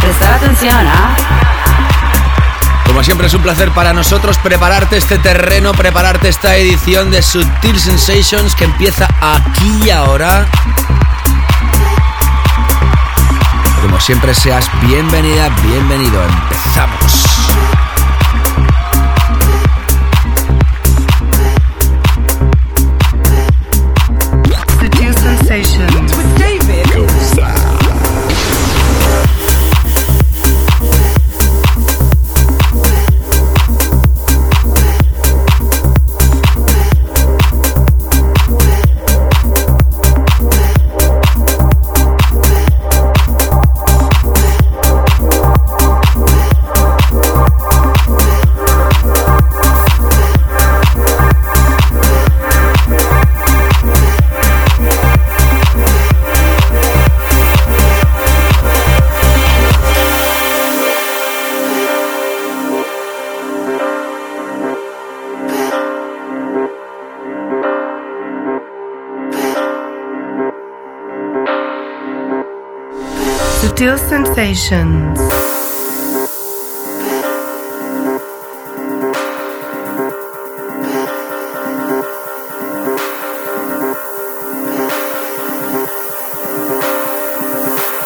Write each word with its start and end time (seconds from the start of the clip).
Presta 0.00 0.34
atención, 0.34 0.86
¿ah? 0.86 1.16
Como 2.86 3.04
siempre 3.04 3.26
es 3.26 3.34
un 3.34 3.42
placer 3.42 3.70
para 3.72 3.92
nosotros 3.92 4.38
prepararte 4.38 4.96
este 4.96 5.18
terreno, 5.18 5.72
prepararte 5.72 6.28
esta 6.28 6.56
edición 6.56 7.10
de 7.10 7.22
Sutil 7.22 7.78
Sensations 7.78 8.54
que 8.54 8.64
empieza 8.64 9.06
aquí 9.20 9.82
y 9.84 9.90
ahora. 9.90 10.46
Como 13.82 14.00
siempre 14.00 14.34
seas 14.34 14.68
bienvenida, 14.82 15.48
bienvenido. 15.62 16.22
Empezamos. 16.24 17.87
Sensations. 74.38 75.18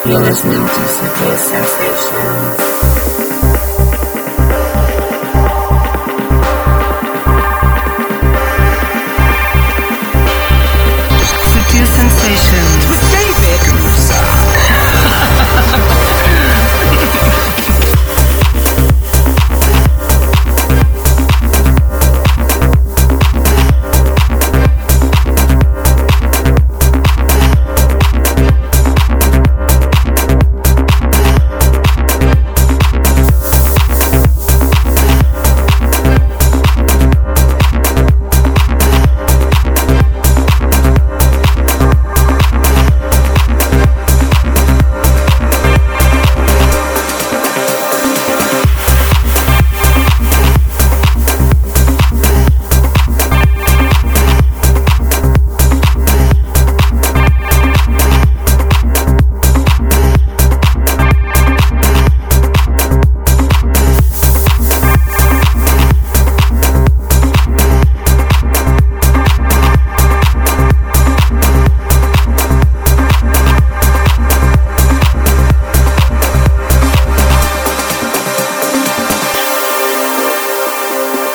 You're 0.06 0.20
listening 0.20 0.64
to 0.64 0.82
Sutil 0.96 1.36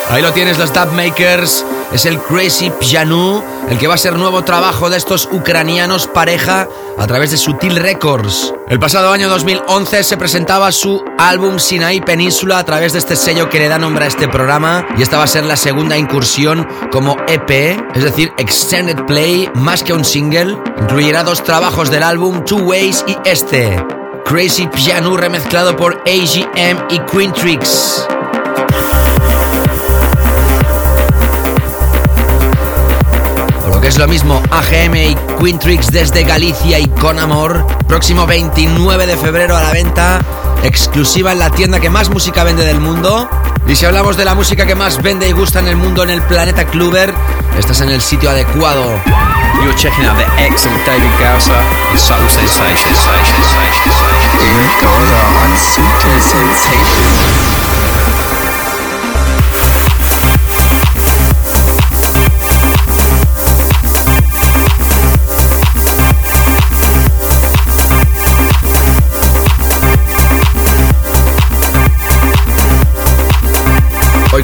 Ahí 0.10 0.22
lo 0.22 0.32
tienes, 0.32 0.58
los 0.58 0.74
Dub 0.74 0.94
Makers. 0.94 1.66
Es 1.92 2.06
el 2.06 2.20
Crazy 2.20 2.70
Pianu, 2.70 3.44
el 3.70 3.78
que 3.78 3.88
va 3.88 3.96
a 3.96 3.98
ser 3.98 4.14
nuevo 4.14 4.44
trabajo 4.44 4.90
de 4.90 4.98
estos 4.98 5.28
ucranianos 5.32 6.08
pareja 6.08 6.68
a 6.98 7.08
través 7.08 7.32
de 7.32 7.38
Sutil 7.38 7.76
Records. 7.76 8.54
El 8.70 8.80
pasado 8.80 9.12
año 9.12 9.30
2011 9.30 10.04
se 10.04 10.18
presentaba 10.18 10.72
su 10.72 11.04
álbum 11.18 11.60
Sinai 11.60 12.02
Península 12.02 12.60
a 12.60 12.64
través 12.64 12.94
de 12.94 13.00
este 13.00 13.16
sello 13.16 13.50
que 13.50 13.60
le 13.60 13.68
da 13.68 13.80
nombre 13.80 14.06
a 14.06 14.08
este 14.08 14.28
programa 14.28 14.86
y 14.98 15.02
esta 15.02 15.18
va 15.18 15.24
a 15.24 15.28
ser 15.28 15.44
la 15.44 15.58
segunda 15.58 15.98
incursión 15.98 16.68
como 16.92 17.18
EP, 17.28 17.78
es 17.96 18.04
decir, 18.04 18.32
Extended 18.38 19.06
Play, 19.06 19.50
más 19.56 19.84
que 19.84 19.94
un 19.94 20.06
single. 20.06 20.58
Incluirá 20.82 21.24
dos 21.24 21.44
trabajos 21.44 21.90
del 21.90 22.04
álbum, 22.04 22.46
Two 22.46 22.64
Ways 22.64 23.04
y 23.08 23.18
este. 23.26 23.82
Crazy 24.26 24.68
Pianu 24.68 25.16
remezclado 25.16 25.76
por 25.76 26.02
AGM 26.06 26.88
y 26.90 27.00
Queen 27.00 27.32
Tricks. 27.34 28.08
Que 33.88 33.92
es 33.92 33.98
lo 34.00 34.08
mismo, 34.10 34.44
AGM 34.52 34.96
y 34.96 35.16
Quintrix 35.40 35.90
desde 35.94 36.26
Galicia 36.26 36.78
y 36.78 36.88
con 36.88 37.20
amor. 37.20 37.66
Próximo 37.88 38.28
29 38.28 39.06
de 39.06 39.16
febrero 39.16 39.56
a 39.56 39.64
la 39.64 39.72
venta, 39.72 40.20
exclusiva 40.64 41.32
en 41.32 41.40
la 41.40 41.50
tienda 41.52 41.80
que 41.80 41.90
más 41.90 42.10
música 42.10 42.44
vende 42.44 42.66
del 42.66 42.82
mundo. 42.82 43.30
Y 43.66 43.78
si 43.78 43.86
hablamos 43.86 44.18
de 44.18 44.26
la 44.26 44.36
música 44.36 44.66
que 44.66 44.76
más 44.76 45.02
vende 45.02 45.30
y 45.30 45.32
gusta 45.32 45.62
en 45.62 45.70
el 45.70 45.78
mundo 45.78 46.04
en 46.04 46.10
el 46.10 46.22
planeta 46.24 46.66
Kluber, 46.66 47.14
estás 47.58 47.80
en 47.80 47.88
el 47.88 48.02
sitio 48.02 48.30
adecuado. 48.30 48.84
You're 49.64 49.74
checking 49.78 50.04
out 50.04 50.18
the 50.18 50.26
excellent 50.44 50.86
David 50.86 51.08
and 51.24 51.42
Subtle 51.98 52.28
Sensations. 52.28 53.00
David 54.42 54.84
on 54.84 55.58
Sutil 55.58 56.20
Sensations. 56.20 58.17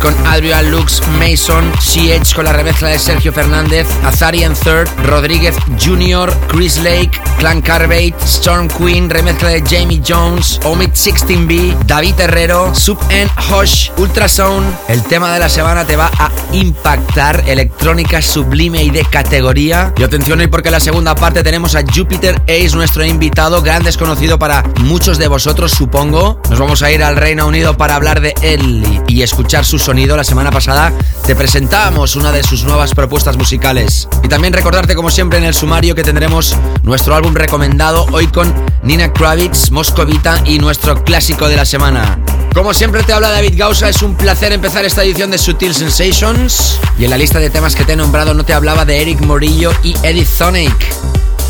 Con 0.04 0.14
Adrian 0.28 0.70
Lux, 0.70 1.02
Mason, 1.18 1.72
CH 1.80 2.36
con 2.36 2.44
la 2.44 2.52
remezcla 2.52 2.90
de 2.90 3.00
Sergio 3.00 3.32
Fernández, 3.32 3.88
Azarian 4.04 4.54
Third, 4.54 4.90
Rodríguez 5.06 5.56
Jr., 5.82 6.36
Chris 6.50 6.78
Lake, 6.80 7.12
Clan 7.38 7.62
Carbate, 7.62 8.14
Storm 8.26 8.68
Queen, 8.68 9.10
remezcla 9.10 9.48
de 9.48 9.64
Jamie 9.66 10.02
Jones, 10.06 10.60
Omid 10.66 10.90
16B, 10.90 11.78
David 11.86 12.20
Herrero, 12.20 12.76
Sub 12.76 13.00
N 13.12 13.32
Hush, 13.50 13.92
Ultrasound. 13.96 14.76
El 14.90 15.04
tema 15.04 15.34
de 15.34 15.40
la 15.40 15.48
semana 15.48 15.86
te 15.86 15.96
va 15.96 16.12
a 16.20 16.30
impactar, 16.52 17.46
electrónica 17.48 18.22
sublime 18.22 18.84
y 18.84 18.90
de 18.90 19.06
categoría. 19.06 19.94
Y 19.96 20.04
atención 20.04 20.42
hoy 20.42 20.48
porque 20.48 20.68
en 20.68 20.74
la 20.74 20.80
segunda 20.82 21.16
parte 21.16 21.44
tenemos 21.44 21.76
a 21.76 21.82
Jupiter 21.82 22.42
Ace, 22.44 22.76
nuestro 22.76 23.06
invitado, 23.06 23.62
gran 23.62 23.84
desconocido 23.84 24.38
para 24.38 24.64
muchos 24.82 25.18
de 25.18 25.30
vosotros, 25.30 25.72
supongo. 25.72 26.42
Nos 26.50 26.60
vamos 26.60 26.84
a 26.84 26.92
ir 26.92 27.02
al 27.02 27.16
Reino 27.16 27.48
Unido 27.48 27.78
para 27.78 27.96
hablar 27.96 28.20
de 28.20 28.34
él 28.42 28.84
y 29.08 29.22
escuchar 29.22 29.64
su 29.64 29.80
sonido. 29.80 29.93
La 29.94 30.24
semana 30.24 30.50
pasada 30.50 30.92
te 31.24 31.36
presentamos 31.36 32.16
una 32.16 32.32
de 32.32 32.42
sus 32.42 32.64
nuevas 32.64 32.96
propuestas 32.96 33.38
musicales. 33.38 34.08
Y 34.24 34.28
también 34.28 34.52
recordarte, 34.52 34.96
como 34.96 35.12
siempre, 35.12 35.38
en 35.38 35.46
el 35.46 35.54
sumario 35.54 35.94
que 35.94 36.02
tendremos 36.02 36.56
nuestro 36.82 37.14
álbum 37.14 37.36
recomendado 37.36 38.08
hoy 38.12 38.26
con 38.26 38.52
Nina 38.82 39.14
Kravitz, 39.14 39.70
Moscovita 39.70 40.42
y 40.46 40.58
nuestro 40.58 41.04
clásico 41.04 41.48
de 41.48 41.58
la 41.58 41.66
semana. 41.66 42.18
Como 42.56 42.74
siempre 42.74 43.04
te 43.04 43.14
habla 43.14 43.30
David 43.30 43.54
Gausa, 43.56 43.88
es 43.88 44.02
un 44.02 44.16
placer 44.16 44.52
empezar 44.52 44.84
esta 44.84 45.04
edición 45.04 45.30
de 45.30 45.38
Sutil 45.38 45.76
Sensations. 45.76 46.80
Y 46.98 47.04
en 47.04 47.12
la 47.12 47.18
lista 47.18 47.38
de 47.38 47.52
temas 47.52 47.76
que 47.76 47.86
te 47.86 47.94
he 47.94 47.96
nombrado 47.96 48.34
no 48.34 48.44
te 48.44 48.54
hablaba 48.54 48.86
de 48.86 49.00
Eric 49.00 49.22
Morillo 49.22 49.72
y 49.84 49.96
Edith 50.02 50.28
Sonic, 50.28 50.74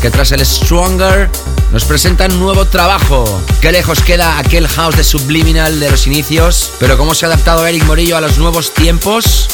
que 0.04 0.10
tras 0.10 0.32
el 0.32 0.44
Stronger 0.44 1.30
nos 1.72 1.86
presentan 1.86 2.38
nuevo 2.38 2.66
trabajo. 2.66 3.24
Qué 3.62 3.72
lejos 3.72 4.02
queda 4.02 4.38
aquel 4.38 4.68
house 4.68 4.98
de 4.98 5.02
Subliminal 5.02 5.80
de 5.80 5.90
los 5.90 6.06
inicios, 6.06 6.72
pero 6.78 6.98
cómo 6.98 7.14
se 7.14 7.24
ha 7.24 7.28
adaptado 7.28 7.66
Eric 7.66 7.86
Morillo 7.86 8.18
a 8.18 8.20
los 8.20 8.36
nuevos 8.36 8.74
tiempos. 8.74 9.48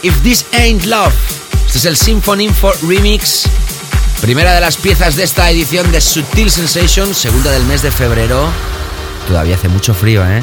If 0.00 0.18
This 0.22 0.46
Ain't 0.54 0.86
Love. 0.86 1.12
Este 1.66 1.76
es 1.76 1.84
el 1.84 1.98
Symphony 1.98 2.48
for 2.48 2.74
Remix. 2.88 3.42
Primera 4.22 4.54
de 4.54 4.62
las 4.62 4.78
piezas 4.78 5.14
de 5.14 5.24
esta 5.24 5.50
edición 5.50 5.92
de 5.92 6.00
Sutil 6.00 6.50
Sensations, 6.50 7.14
segunda 7.14 7.50
del 7.50 7.64
mes 7.64 7.82
de 7.82 7.90
febrero. 7.90 8.48
Todavía 9.28 9.56
hace 9.56 9.68
mucho 9.68 9.92
frío, 9.92 10.24
¿eh? 10.26 10.42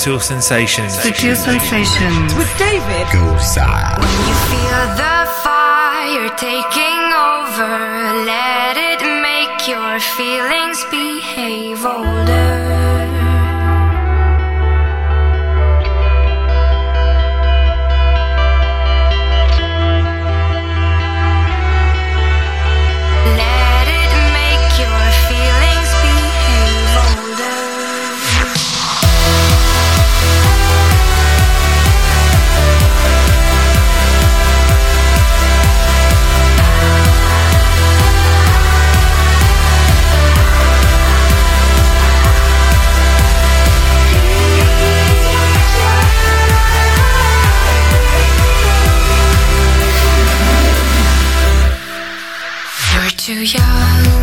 To 0.00 0.18
Sensations. 0.18 0.96
Sutil 0.96 1.36
Sensations. 1.36 2.34
With 2.34 2.48
David 2.56 3.06
When 4.00 4.16
you 4.28 4.36
feel 4.48 4.82
the 4.96 5.18
fire 5.44 6.28
taking 6.40 7.04
over, 7.32 7.72
let 8.24 8.80
it 8.80 9.02
make 9.20 9.68
your 9.68 10.00
feelings 10.16 10.69
to 53.34 53.44
young. 53.44 54.19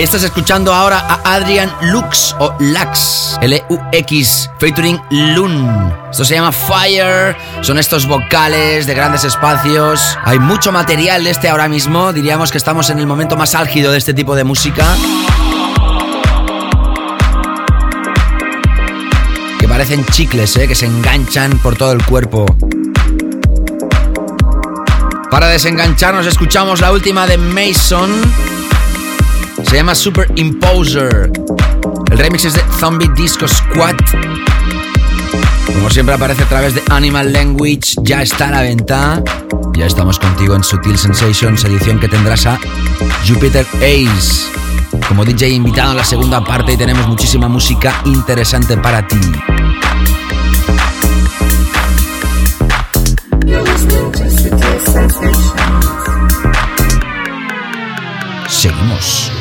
Estás 0.00 0.22
escuchando 0.22 0.72
ahora 0.72 0.98
a 0.98 1.34
Adrian 1.34 1.70
Lux 1.82 2.34
o 2.38 2.54
Lux, 2.58 3.36
L-U-X, 3.42 4.50
featuring 4.58 4.98
Lun. 5.10 5.92
Esto 6.10 6.24
se 6.24 6.36
llama 6.36 6.52
Fire, 6.52 7.36
son 7.60 7.78
estos 7.78 8.06
vocales 8.06 8.86
de 8.86 8.94
grandes 8.94 9.24
espacios. 9.24 10.18
Hay 10.24 10.38
mucho 10.38 10.72
material 10.72 11.22
de 11.22 11.30
este 11.30 11.50
ahora 11.50 11.68
mismo, 11.68 12.14
diríamos 12.14 12.50
que 12.50 12.56
estamos 12.56 12.88
en 12.88 12.98
el 12.98 13.06
momento 13.06 13.36
más 13.36 13.54
álgido 13.54 13.92
de 13.92 13.98
este 13.98 14.14
tipo 14.14 14.34
de 14.34 14.42
música. 14.42 14.86
Que 19.58 19.68
parecen 19.68 20.02
chicles, 20.06 20.56
¿eh? 20.56 20.66
que 20.66 20.74
se 20.74 20.86
enganchan 20.86 21.58
por 21.58 21.76
todo 21.76 21.92
el 21.92 22.02
cuerpo. 22.06 22.46
Para 25.30 25.48
desengancharnos 25.48 26.24
escuchamos 26.24 26.80
la 26.80 26.90
última 26.90 27.26
de 27.26 27.36
Mason. 27.36 28.59
Se 29.64 29.76
llama 29.76 29.94
Super 29.94 30.30
Imposer. 30.36 31.30
El 32.10 32.18
remix 32.18 32.44
es 32.44 32.54
de 32.54 32.62
Zombie 32.78 33.08
Disco 33.14 33.46
Squad. 33.46 33.96
Como 35.66 35.90
siempre 35.90 36.14
aparece 36.14 36.42
a 36.42 36.48
través 36.48 36.74
de 36.74 36.82
Animal 36.90 37.32
Language, 37.32 37.94
ya 38.02 38.22
está 38.22 38.48
a 38.48 38.50
la 38.50 38.62
venta. 38.62 39.22
Ya 39.74 39.86
estamos 39.86 40.18
contigo 40.18 40.54
en 40.54 40.64
Sutil 40.64 40.98
Sensations, 40.98 41.64
edición 41.64 42.00
que 42.00 42.08
tendrás 42.08 42.46
a 42.46 42.58
Jupiter 43.26 43.66
Ace. 43.76 44.50
Como 45.08 45.24
DJ 45.24 45.50
invitado 45.50 45.92
en 45.92 45.96
la 45.98 46.04
segunda 46.04 46.44
parte 46.44 46.72
y 46.72 46.76
tenemos 46.76 47.06
muchísima 47.06 47.48
música 47.48 48.02
interesante 48.04 48.76
para 48.76 49.06
ti. 49.06 49.16
Seguimos. 58.48 59.39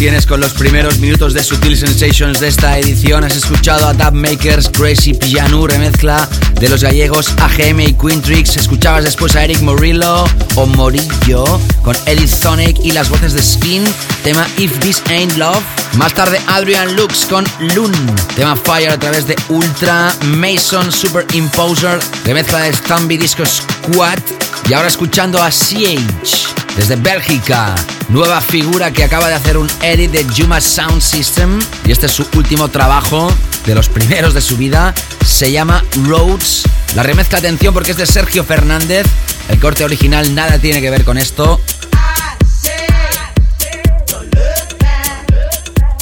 Tienes 0.00 0.24
con 0.24 0.40
los 0.40 0.54
primeros 0.54 0.98
minutos 0.98 1.34
de 1.34 1.44
Sutil 1.44 1.76
Sensations 1.76 2.40
de 2.40 2.48
esta 2.48 2.78
edición. 2.78 3.22
Has 3.22 3.36
escuchado 3.36 3.86
a 3.86 3.92
Dub 3.92 4.14
Makers, 4.14 4.70
Crazy 4.70 5.12
Pianu, 5.12 5.66
remezcla 5.66 6.26
de 6.58 6.70
los 6.70 6.82
gallegos 6.82 7.34
AGM 7.38 7.80
y 7.80 7.92
Quintrix. 7.92 8.56
Escuchabas 8.56 9.04
después 9.04 9.36
a 9.36 9.44
Eric 9.44 9.60
Morillo 9.60 10.24
o 10.54 10.64
Morillo 10.64 11.44
con 11.82 11.94
Edith 12.06 12.30
Sonic 12.30 12.78
y 12.82 12.92
las 12.92 13.10
voces 13.10 13.34
de 13.34 13.42
Skin, 13.42 13.84
tema 14.24 14.48
If 14.56 14.78
This 14.78 15.02
Ain't 15.10 15.36
Love. 15.36 15.62
Más 15.98 16.14
tarde 16.14 16.40
Adrian 16.46 16.96
Lux 16.96 17.26
con 17.26 17.44
Loon, 17.74 17.92
tema 18.34 18.56
Fire 18.56 18.88
a 18.88 18.98
través 18.98 19.26
de 19.26 19.36
Ultra 19.50 20.14
Mason 20.28 20.90
Superimposer, 20.90 22.00
remezcla 22.24 22.60
de 22.60 22.72
Stamby 22.72 23.18
Disco 23.18 23.44
Squad. 23.44 24.18
Y 24.66 24.72
ahora 24.72 24.88
escuchando 24.88 25.42
a 25.42 25.50
CH 25.50 26.54
desde 26.74 26.96
Bélgica, 26.96 27.74
nueva 28.10 28.40
figura 28.40 28.90
que 28.92 29.04
acaba 29.04 29.28
de 29.28 29.34
hacer 29.34 29.56
un 29.56 29.70
edit 29.82 30.10
de 30.10 30.24
Juma 30.24 30.60
Sound 30.60 31.00
System 31.00 31.58
y 31.84 31.92
este 31.92 32.06
es 32.06 32.12
su 32.12 32.26
último 32.34 32.68
trabajo 32.68 33.32
de 33.66 33.74
los 33.74 33.88
primeros 33.88 34.34
de 34.34 34.40
su 34.40 34.56
vida, 34.56 34.94
se 35.24 35.52
llama 35.52 35.84
Roads. 36.06 36.64
La 36.94 37.02
remezcla, 37.02 37.38
atención 37.38 37.72
porque 37.72 37.92
es 37.92 37.96
de 37.96 38.06
Sergio 38.06 38.42
Fernández, 38.42 39.06
el 39.48 39.60
corte 39.60 39.84
original 39.84 40.34
nada 40.34 40.58
tiene 40.58 40.80
que 40.80 40.90
ver 40.90 41.04
con 41.04 41.18
esto. 41.18 41.60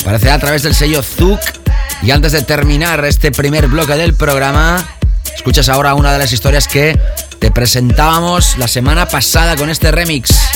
Aparecerá 0.01 0.35
a 0.35 0.39
través 0.39 0.63
del 0.63 0.75
sello 0.75 1.03
Zouk 1.03 1.41
y 2.03 2.11
antes 2.11 2.33
de 2.33 2.43
terminar 2.43 3.05
este 3.05 3.31
primer 3.31 3.67
bloque 3.67 3.95
del 3.95 4.15
programa, 4.15 4.83
escuchas 5.37 5.69
ahora 5.69 5.95
una 5.95 6.13
de 6.13 6.19
las 6.19 6.33
historias 6.33 6.69
que 6.69 6.99
te 7.39 7.51
presentábamos 7.51 8.57
la 8.57 8.69
semana 8.69 9.07
pasada 9.07 9.57
con 9.57 9.69
este 9.69 9.91
remix. 9.91 10.48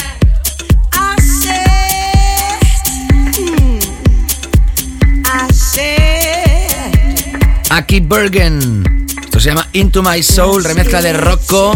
Aki 7.72 8.00
Bergen. 8.00 9.06
Esto 9.24 9.40
se 9.40 9.48
llama 9.48 9.66
Into 9.72 10.02
My 10.02 10.22
Soul, 10.22 10.62
remezcla 10.62 11.00
de 11.00 11.14
Rocco. 11.14 11.72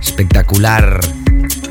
Espectacular. 0.00 1.00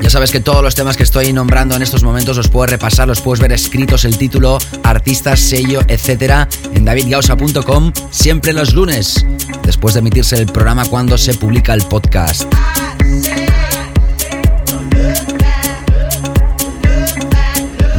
Ya 0.02 0.10
sabes 0.10 0.30
que 0.30 0.40
todos 0.40 0.62
los 0.62 0.74
temas 0.74 0.98
que 0.98 1.02
estoy 1.02 1.32
nombrando 1.32 1.74
en 1.74 1.80
estos 1.80 2.02
momentos 2.02 2.36
los 2.36 2.48
puedes 2.48 2.72
repasar, 2.72 3.08
los 3.08 3.22
puedes 3.22 3.40
ver 3.40 3.52
escritos, 3.52 4.04
el 4.04 4.18
título, 4.18 4.58
artistas, 4.82 5.40
sello, 5.40 5.80
etcétera, 5.88 6.46
en 6.74 6.84
davidgausa.com, 6.84 7.90
siempre 8.10 8.52
los 8.52 8.74
lunes, 8.74 9.24
después 9.62 9.94
de 9.94 10.00
emitirse 10.00 10.36
el 10.36 10.44
programa 10.44 10.84
cuando 10.84 11.16
se 11.16 11.32
publica 11.32 11.72
el 11.72 11.84
podcast. 11.86 12.53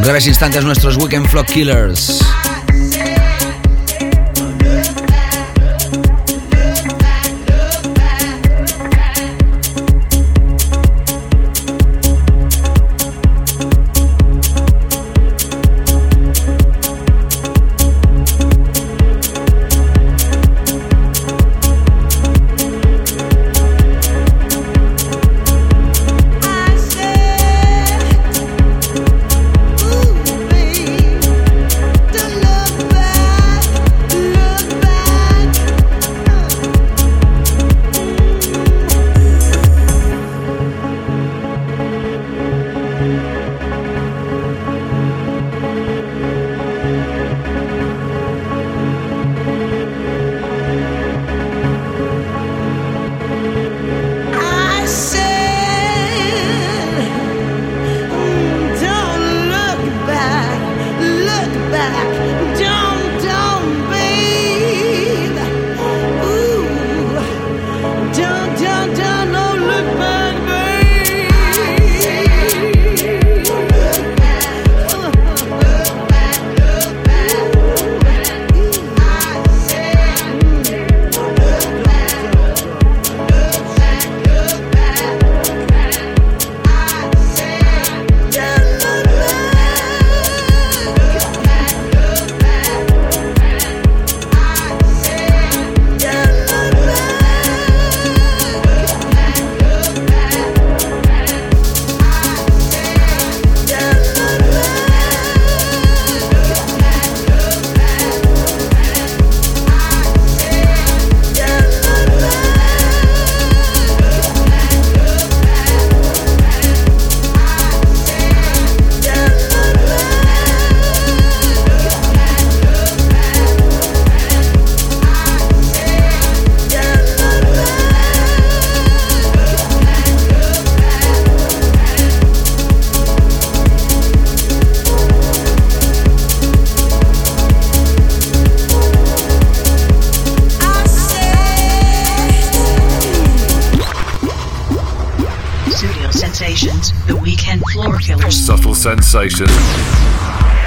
Breves 0.05 0.27
instantes 0.27 0.63
nuestros 0.63 0.97
Weekend 0.97 1.27
Flock 1.27 1.47
Killers. 1.47 2.19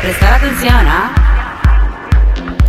Prestar 0.03 0.35
atención, 0.35 0.75
¿ah? 0.75 1.13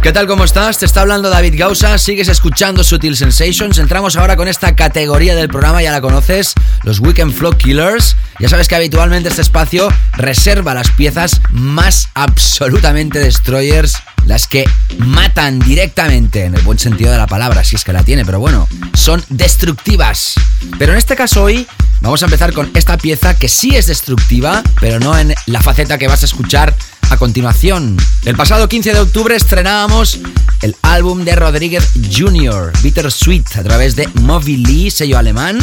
¿Qué 0.04 0.12
tal? 0.12 0.28
¿Cómo 0.28 0.44
estás? 0.44 0.78
Te 0.78 0.86
está 0.86 1.02
hablando 1.02 1.32
David 1.32 1.56
Gausa, 1.58 1.98
sigues 1.98 2.28
escuchando 2.28 2.84
Sutil 2.84 3.18
Sensations. 3.18 3.80
Entramos 3.80 4.16
ahora 4.16 4.36
con 4.36 4.48
esta 4.48 4.76
categoría 4.76 5.36
del 5.36 5.48
programa, 5.48 5.82
ya 5.82 5.92
la 5.92 6.00
conoces, 6.00 6.54
los 6.84 7.00
Weekend 7.00 7.34
Flow 7.34 7.54
Killers. 7.54 8.16
Ya 8.38 8.50
sabes 8.50 8.68
que 8.68 8.76
habitualmente 8.76 9.30
este 9.30 9.42
espacio 9.42 9.90
reserva 10.14 10.76
las 10.76 10.92
piezas 10.92 11.42
más 11.50 12.10
absolutamente 12.14 13.18
destroyers, 13.18 13.96
las 14.28 14.46
que 14.46 14.70
matan 15.00 15.58
directamente, 15.58 16.46
en 16.46 16.54
el 16.54 16.62
buen 16.62 16.78
sentido 16.78 17.12
de 17.12 17.18
la 17.18 17.26
palabra, 17.26 17.64
si 17.64 17.78
es 17.78 17.84
que 17.84 17.94
la 17.94 18.04
tiene, 18.04 18.26
pero 18.26 18.40
bueno, 18.40 18.68
son 18.94 19.24
destructivas. 19.30 20.36
Pero 20.78 20.92
en 20.92 21.00
este 21.00 21.16
caso 21.16 21.46
hoy 21.46 21.68
vamos 22.02 22.22
a 22.22 22.26
empezar 22.26 22.54
con 22.54 22.72
esta 22.76 22.98
pieza 22.98 23.38
que 23.38 23.50
sí 23.50 23.76
es 23.76 23.88
destructiva, 23.88 24.64
pero 24.80 25.00
no 25.00 25.18
en 25.18 25.34
la 25.46 25.62
faceta 25.62 25.98
que 25.98 26.08
vas 26.08 26.24
a 26.24 26.26
escuchar 26.26 26.76
a 27.10 27.18
continuación. 27.18 27.98
El 28.26 28.36
pasado 28.36 28.70
15 28.70 28.94
de 28.94 29.00
octubre 29.00 29.36
estrenábamos 29.36 30.20
el 30.62 30.76
álbum 30.82 31.24
de 31.24 31.36
Rodríguez 31.36 31.90
Jr., 32.16 32.72
Bittersweet, 32.82 33.46
a 33.58 33.64
través 33.64 33.96
de 33.96 34.08
Lee, 34.46 34.92
sello 34.92 35.18
alemán. 35.18 35.58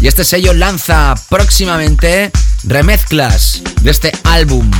Y 0.00 0.06
este 0.06 0.24
sello 0.24 0.52
lanza 0.52 1.14
próximamente 1.28 2.30
remezclas 2.64 3.62
de 3.82 3.90
este 3.90 4.12
álbum. 4.24 4.70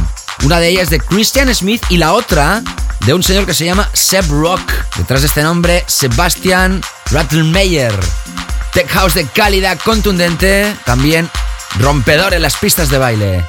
Una 0.44 0.60
de 0.60 0.68
ellas 0.68 0.90
de 0.90 1.00
Christian 1.00 1.52
Smith 1.54 1.82
y 1.90 1.96
la 1.96 2.12
otra 2.12 2.62
de 3.04 3.14
un 3.14 3.22
señor 3.22 3.46
que 3.46 3.54
se 3.54 3.64
llama 3.64 3.88
Seb 3.92 4.28
Rock. 4.30 4.72
Detrás 4.96 5.22
de 5.22 5.28
este 5.28 5.42
nombre, 5.42 5.84
Sebastian 5.86 6.80
Rattlemeyer. 7.10 7.94
Tech 8.78 8.90
House 8.90 9.14
de 9.14 9.26
calidad 9.26 9.76
contundente, 9.84 10.72
también 10.84 11.28
rompedor 11.80 12.32
en 12.32 12.42
las 12.42 12.56
pistas 12.56 12.88
de 12.88 12.98
baile. 12.98 13.44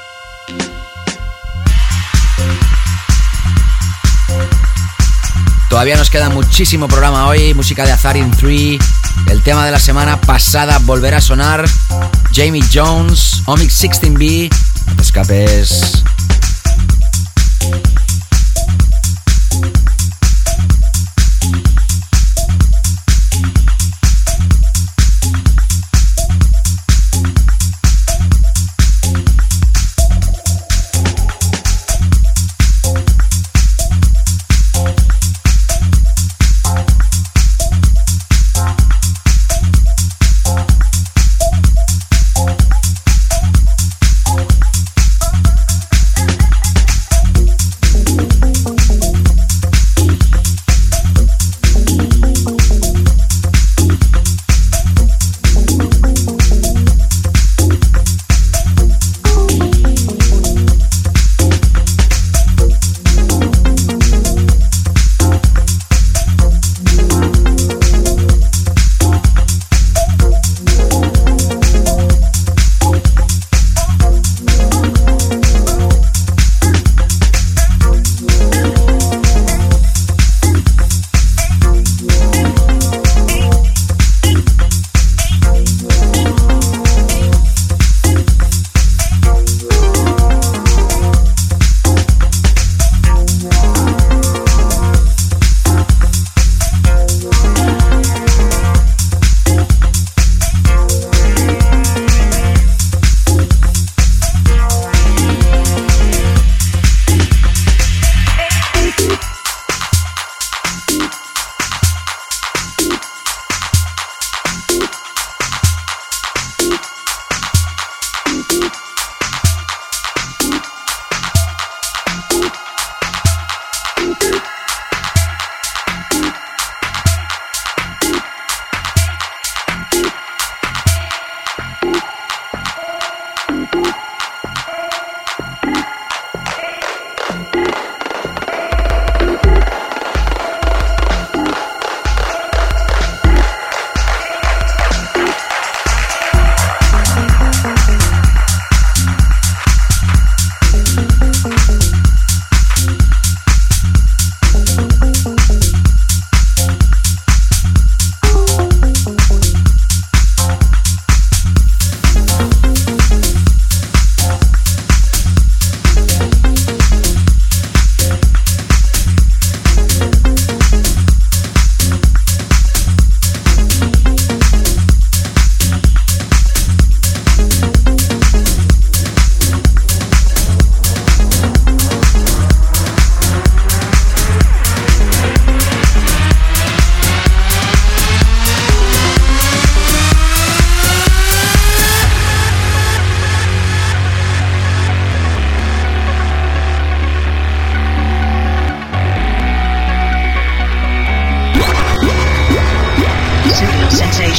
Todavía 5.70 5.98
nos 5.98 6.10
queda 6.10 6.32
muchísimo 6.32 6.88
programa 6.88 7.28
hoy, 7.28 7.54
música 7.54 7.86
de 7.86 7.92
Azar 7.92 8.18
in 8.18 8.32
3. 8.32 8.80
El 9.28 9.44
tema 9.44 9.64
de 9.68 9.72
la 9.72 9.78
semana 9.78 10.20
pasada 10.20 10.80
volverá 10.80 11.18
a 11.18 11.22
sonar. 11.22 11.70
Jamie 12.34 12.64
Jones, 12.74 13.44
Omix 13.46 13.84
16B. 13.84 14.50
No 14.88 14.96
te 14.96 15.02
escapes. 15.04 16.04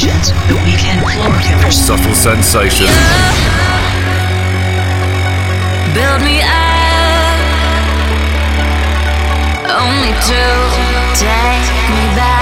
Sensations, 0.01 0.31
the 0.47 0.55
weekend 0.65 0.99
floor 1.01 1.37
killers. 1.41 1.75
Subtle 1.75 2.13
sensation. 2.13 2.87
Build 5.93 6.21
me 6.23 6.41
up, 6.41 7.37
only 9.69 10.13
to 10.13 10.41
take 11.15 11.67
me 11.89 12.15
back 12.15 12.40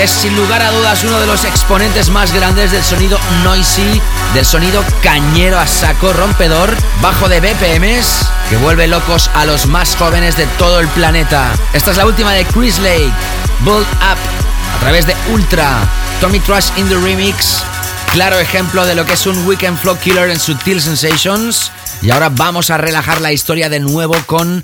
es 0.00 0.10
sin 0.10 0.36
lugar 0.36 0.62
a 0.62 0.70
dudas 0.70 1.04
uno 1.04 1.18
de 1.20 1.26
los 1.26 1.44
exponentes 1.44 2.10
más 2.10 2.32
grandes 2.32 2.70
del 2.70 2.82
sonido 2.82 3.18
noisy, 3.42 4.00
del 4.34 4.44
sonido 4.44 4.84
cañero 5.02 5.58
a 5.58 5.66
saco 5.66 6.12
rompedor, 6.12 6.76
bajo 7.00 7.28
de 7.28 7.40
BPMs, 7.40 8.28
que 8.50 8.56
vuelve 8.58 8.86
locos 8.86 9.30
a 9.34 9.46
los 9.46 9.66
más 9.66 9.96
jóvenes 9.96 10.36
de 10.36 10.46
todo 10.58 10.80
el 10.80 10.88
planeta. 10.88 11.50
Esta 11.72 11.92
es 11.92 11.96
la 11.96 12.06
última 12.06 12.32
de 12.32 12.44
Chris 12.44 12.78
Lake, 12.78 13.12
Build 13.60 13.86
Up, 13.86 14.18
a 14.76 14.80
través 14.80 15.06
de 15.06 15.16
Ultra, 15.32 15.78
Tommy 16.20 16.40
Trash 16.40 16.68
in 16.76 16.88
the 16.88 16.96
Remix, 16.96 17.62
claro 18.12 18.38
ejemplo 18.38 18.84
de 18.84 18.94
lo 18.94 19.06
que 19.06 19.14
es 19.14 19.26
un 19.26 19.46
Weekend 19.46 19.78
Flow 19.78 19.98
Killer 19.98 20.30
en 20.30 20.40
Sutil 20.40 20.82
Sensations. 20.82 21.72
Y 22.02 22.10
ahora 22.10 22.28
vamos 22.28 22.70
a 22.70 22.76
relajar 22.76 23.20
la 23.22 23.32
historia 23.32 23.70
de 23.70 23.80
nuevo 23.80 24.14
con 24.26 24.62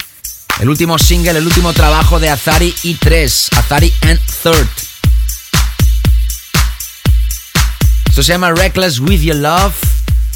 el 0.61 0.69
último 0.69 0.99
single, 0.99 1.39
el 1.39 1.47
último 1.47 1.73
trabajo 1.73 2.21
de 2.21 2.31
Azari 2.31 2.75
y 2.83 2.95
3, 2.95 3.51
Azari 3.57 3.93
and 4.03 4.21
Third. 4.43 4.69
Esto 8.13 8.23
se 8.23 8.33
llama 8.35 8.53
Reckless 8.53 9.01
With 9.01 9.23
Your 9.23 9.37
Love. 9.37 9.73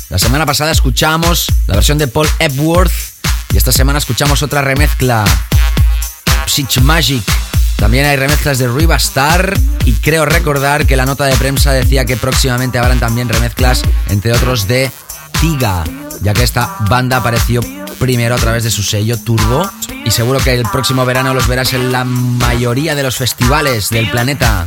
La 0.09 0.19
semana 0.19 0.47
pasada 0.47 0.71
escuchamos 0.71 1.47
la 1.67 1.75
versión 1.75 1.99
de 1.99 2.09
Paul 2.09 2.27
Epworth 2.39 2.91
y 3.53 3.59
esta 3.59 3.71
semana 3.71 3.99
escuchamos 3.99 4.43
otra 4.43 4.63
remezcla, 4.63 5.27
Psych 6.47 6.81
Magic. 6.81 7.23
También 7.77 8.07
hay 8.07 8.17
remezclas 8.17 8.59
de 8.59 8.67
Riva 8.67 8.97
Star 8.97 9.53
y 9.85 9.93
creo 9.93 10.25
recordar 10.25 10.87
que 10.87 10.97
la 10.97 11.05
nota 11.05 11.27
de 11.27 11.37
prensa 11.37 11.73
decía 11.73 12.07
que 12.07 12.17
próximamente 12.17 12.79
habrán 12.79 12.99
también 12.99 13.29
remezclas, 13.29 13.83
entre 14.09 14.33
otros 14.33 14.67
de 14.67 14.91
Tiga, 15.43 15.85
ya 16.23 16.33
que 16.33 16.45
esta 16.45 16.77
banda 16.89 17.19
apareció 17.19 17.61
primero 17.99 18.37
a 18.37 18.39
través 18.39 18.65
de 18.65 18.71
su 18.71 18.83
sello 18.83 19.19
Turbo 19.19 19.71
y 20.03 20.11
seguro 20.13 20.39
que 20.39 20.55
el 20.55 20.63
próximo 20.63 21.05
verano 21.05 21.35
los 21.35 21.47
verás 21.47 21.75
en 21.75 21.93
la 21.93 22.05
mayoría 22.05 22.95
de 22.95 23.03
los 23.03 23.17
festivales 23.17 23.91
del 23.91 24.11
planeta. 24.11 24.65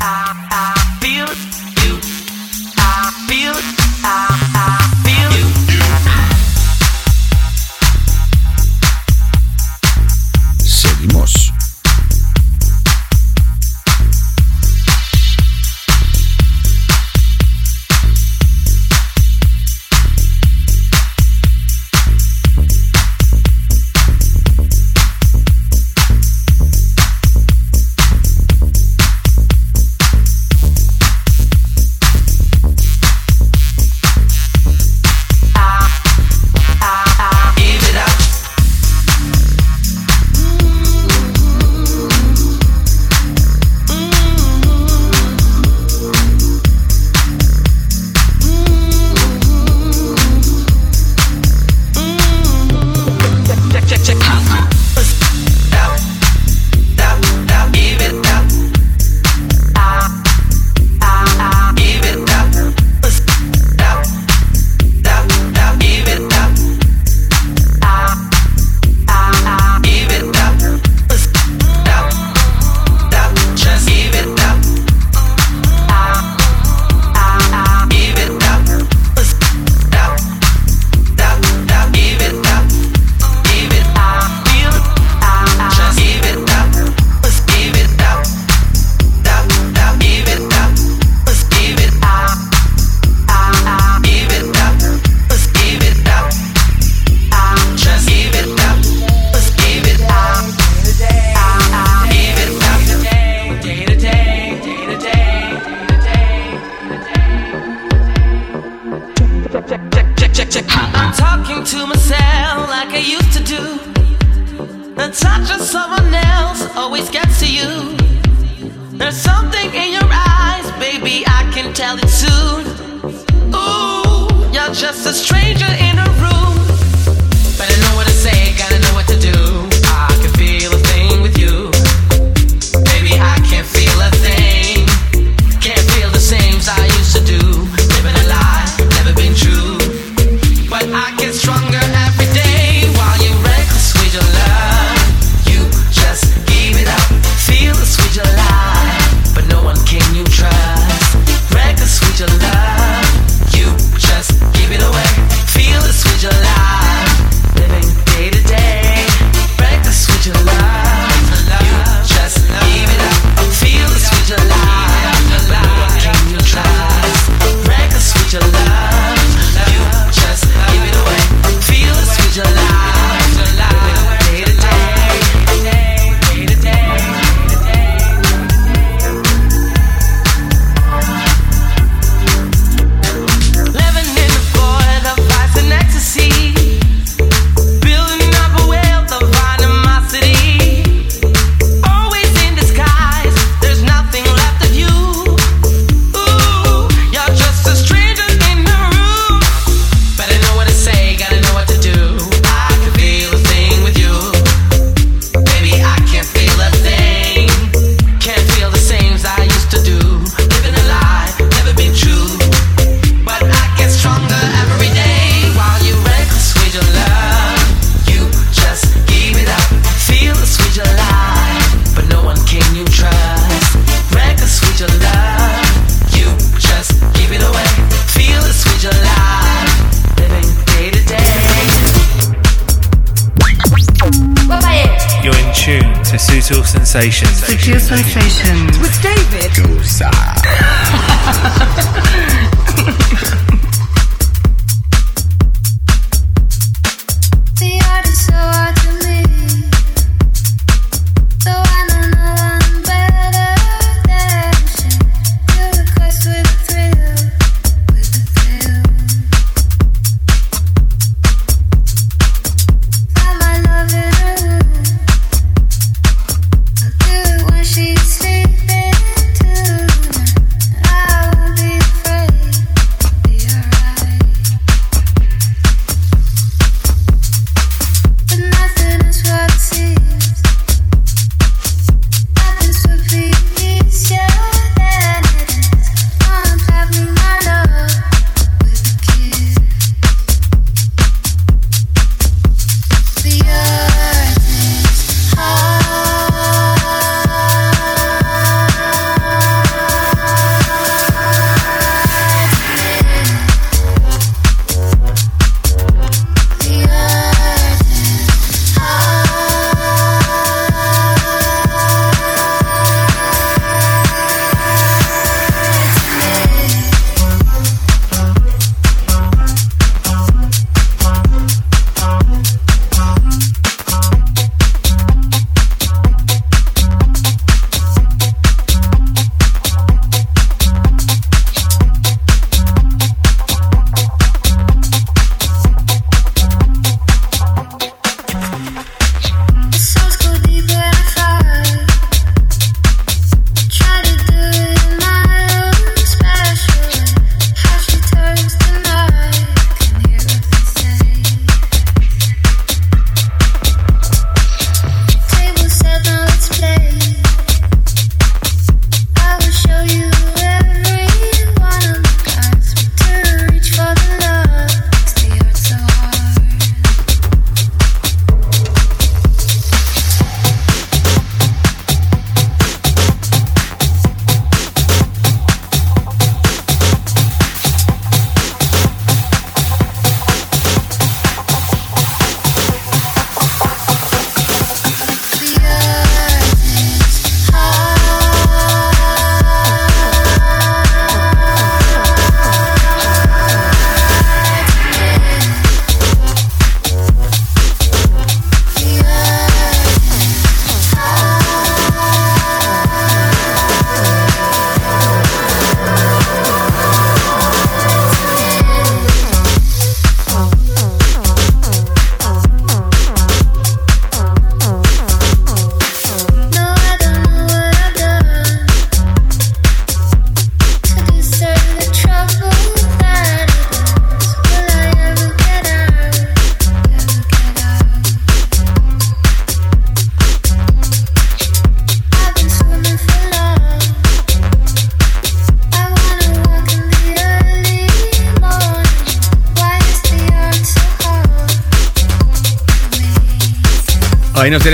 Sensations. 236.90 237.44
Sutil 237.46 237.80
Sensations. 237.80 238.69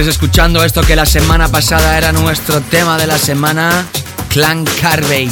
Escuchando 0.03 0.63
esto 0.63 0.81
que 0.81 0.97
la 0.97 1.05
semana 1.05 1.47
pasada 1.47 1.97
era 1.97 2.11
nuestro 2.11 2.59
tema 2.59 2.97
de 2.97 3.07
la 3.07 3.17
semana, 3.17 3.85
Clan 4.29 4.65
Carbate. 4.81 5.31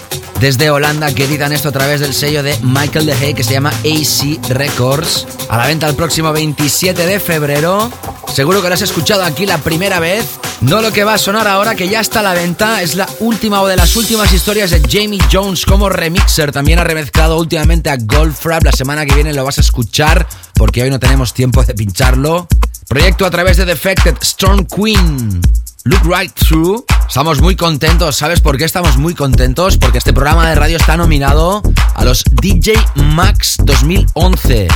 desde 0.41 0.71
Holanda 0.71 1.15
que 1.15 1.25
editan 1.25 1.53
esto 1.53 1.71
a 1.71 1.73
través 1.73 2.01
del 2.01 2.13
sello 2.13 2.43
de 2.43 2.55
Michael 2.63 3.07
de 3.07 3.15
Hey 3.15 3.33
que 3.33 3.45
se 3.45 3.55
llama 3.55 3.71
AC 3.71 4.47
Records. 4.51 5.27
A 5.49 5.57
la 5.57 5.69
venta 5.69 5.89
el 5.89 5.95
próximo 5.95 6.33
27 6.33 7.07
de 7.07 7.19
febrero. 7.19 7.91
Seguro 8.33 8.61
que 8.61 8.69
lo 8.69 8.75
has 8.75 8.83
escuchado 8.83 9.25
aquí 9.25 9.47
la 9.47 9.57
primera 9.57 10.01
vez. 10.01 10.40
No 10.61 10.83
lo 10.83 10.93
que 10.93 11.05
va 11.05 11.15
a 11.15 11.19
sonar 11.19 11.49
ahora, 11.49 11.75
que 11.75 11.89
ya 11.89 12.01
está 12.01 12.21
a 12.21 12.23
la 12.23 12.35
venta, 12.35 12.83
es 12.83 12.95
la 12.95 13.09
última 13.21 13.63
o 13.63 13.67
de 13.67 13.77
las 13.77 13.97
últimas 13.97 14.31
historias 14.33 14.71
de 14.71 14.81
Jamie 14.81 15.21
Jones 15.33 15.65
como 15.65 15.89
remixer. 15.89 16.53
También 16.53 16.79
ha 16.79 16.85
remezclado 16.85 17.39
últimamente 17.39 17.89
a 17.89 17.97
Goldfrapp. 17.97 18.65
La 18.65 18.73
semana 18.73 19.07
que 19.07 19.15
viene 19.15 19.33
lo 19.33 19.43
vas 19.43 19.57
a 19.57 19.63
escuchar 19.63 20.29
porque 20.55 20.83
hoy 20.83 20.91
no 20.91 21.01
tenemos 21.01 21.33
tiempo 21.33 21.65
de 21.65 21.73
pincharlo. 21.75 22.47
Proyecto 22.89 23.25
a 23.25 23.31
través 23.31 23.57
de 23.57 23.65
Defected 23.65 24.17
Storm 24.21 24.67
Queen. 24.67 25.41
Look 25.85 26.03
Right 26.05 26.33
Through. 26.35 26.85
Estamos 27.09 27.41
muy 27.41 27.57
contentos. 27.57 28.17
¿Sabes 28.17 28.41
por 28.41 28.59
qué 28.59 28.65
estamos 28.65 28.99
muy 28.99 29.15
contentos? 29.15 29.79
Porque 29.79 29.97
este 29.97 30.13
programa 30.13 30.47
de 30.51 30.57
radio 30.57 30.77
está 30.77 30.95
nominado 30.95 31.63
a 31.95 32.05
los 32.05 32.23
DJ 32.43 32.75
Max 32.97 33.57
2011. 33.65 34.69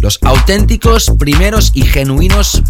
Los 0.00 0.18
auténticos, 0.22 1.12
primeros 1.18 1.72
y 1.74 1.82
genuinos 1.82 2.62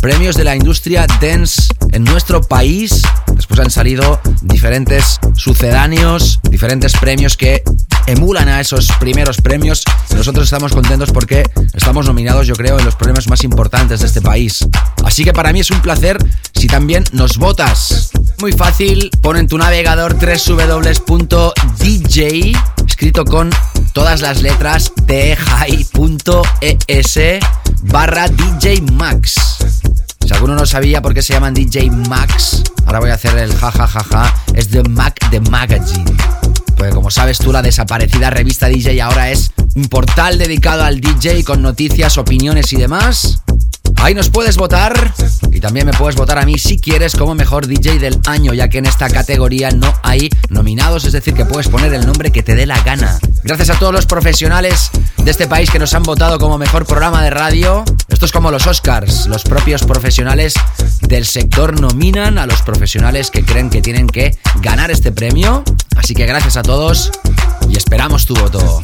premios 0.00 0.36
de 0.36 0.44
la 0.44 0.56
industria 0.56 1.06
dance 1.20 1.62
en 1.90 2.04
nuestro 2.04 2.42
país. 2.42 3.02
Después 3.34 3.60
han 3.60 3.70
salido 3.70 4.20
diferentes 4.42 5.18
sucedáneos, 5.34 6.40
diferentes 6.50 6.92
premios 6.94 7.36
que 7.36 7.62
emulan 8.06 8.48
a 8.48 8.60
esos 8.60 8.88
primeros 8.98 9.38
premios. 9.38 9.84
Nosotros 10.14 10.44
estamos 10.44 10.72
contentos 10.72 11.10
porque 11.12 11.44
estamos 11.74 12.06
nominados, 12.06 12.46
yo 12.46 12.54
creo, 12.54 12.78
en 12.78 12.84
los 12.84 12.96
premios 12.96 13.28
más 13.28 13.44
importantes 13.44 14.00
de 14.00 14.06
este 14.06 14.20
país. 14.20 14.66
Así 15.04 15.24
que 15.24 15.32
para 15.32 15.52
mí 15.52 15.60
es 15.60 15.70
un 15.70 15.80
placer 15.80 16.18
si 16.54 16.66
también 16.66 17.04
nos 17.12 17.38
votas. 17.38 18.10
Muy 18.40 18.52
fácil, 18.52 19.10
pon 19.20 19.36
en 19.36 19.46
tu 19.46 19.58
navegador 19.58 20.16
www.dj, 20.16 21.42
escrito 22.86 23.24
con 23.24 23.50
todas 23.92 24.20
las 24.20 24.42
letras 24.42 24.92
thehigh.es 25.06 27.18
barra 27.82 28.28
DJ 28.28 28.82
Max. 28.92 29.81
Si 30.32 30.36
alguno 30.36 30.54
no 30.54 30.64
sabía 30.64 31.02
por 31.02 31.12
qué 31.12 31.20
se 31.20 31.34
llaman 31.34 31.52
DJ 31.52 31.90
Max, 32.08 32.62
ahora 32.86 33.00
voy 33.00 33.10
a 33.10 33.14
hacer 33.14 33.36
el 33.36 33.54
jajajaja, 33.54 34.34
es 34.54 34.70
de 34.70 34.82
Mac 34.82 35.28
de 35.30 35.40
Magazine. 35.40 36.10
Porque 36.74 36.94
como 36.94 37.10
sabes 37.10 37.36
tú, 37.36 37.52
la 37.52 37.60
desaparecida 37.60 38.30
revista 38.30 38.66
DJ 38.66 39.02
ahora 39.02 39.30
es 39.30 39.52
un 39.74 39.88
portal 39.88 40.38
dedicado 40.38 40.84
al 40.84 41.02
DJ 41.02 41.44
con 41.44 41.60
noticias, 41.60 42.16
opiniones 42.16 42.72
y 42.72 42.76
demás. 42.76 43.42
Ahí 43.96 44.14
nos 44.14 44.30
puedes 44.30 44.56
votar 44.56 45.14
y 45.50 45.60
también 45.60 45.86
me 45.86 45.92
puedes 45.92 46.16
votar 46.16 46.38
a 46.38 46.44
mí 46.44 46.58
si 46.58 46.78
quieres 46.78 47.14
como 47.14 47.34
mejor 47.34 47.66
DJ 47.66 47.98
del 47.98 48.18
año, 48.26 48.52
ya 48.54 48.68
que 48.68 48.78
en 48.78 48.86
esta 48.86 49.08
categoría 49.08 49.70
no 49.70 49.92
hay 50.02 50.28
nominados, 50.48 51.04
es 51.04 51.12
decir, 51.12 51.34
que 51.34 51.44
puedes 51.44 51.68
poner 51.68 51.92
el 51.94 52.06
nombre 52.06 52.32
que 52.32 52.42
te 52.42 52.54
dé 52.54 52.66
la 52.66 52.82
gana. 52.82 53.18
Gracias 53.44 53.70
a 53.70 53.78
todos 53.78 53.92
los 53.92 54.06
profesionales 54.06 54.90
de 55.18 55.30
este 55.30 55.46
país 55.46 55.70
que 55.70 55.78
nos 55.78 55.94
han 55.94 56.02
votado 56.02 56.38
como 56.38 56.58
mejor 56.58 56.86
programa 56.86 57.22
de 57.22 57.30
radio. 57.30 57.84
Esto 58.08 58.26
es 58.26 58.32
como 58.32 58.50
los 58.50 58.66
Oscars, 58.66 59.26
los 59.26 59.42
propios 59.44 59.84
profesionales 59.84 60.54
del 61.02 61.26
sector 61.26 61.80
nominan 61.80 62.38
a 62.38 62.46
los 62.46 62.62
profesionales 62.62 63.30
que 63.30 63.44
creen 63.44 63.70
que 63.70 63.82
tienen 63.82 64.06
que 64.06 64.36
ganar 64.60 64.90
este 64.90 65.12
premio. 65.12 65.64
Así 65.96 66.14
que 66.14 66.26
gracias 66.26 66.56
a 66.56 66.62
todos 66.62 67.10
y 67.68 67.76
esperamos 67.76 68.26
tu 68.26 68.34
voto. 68.34 68.80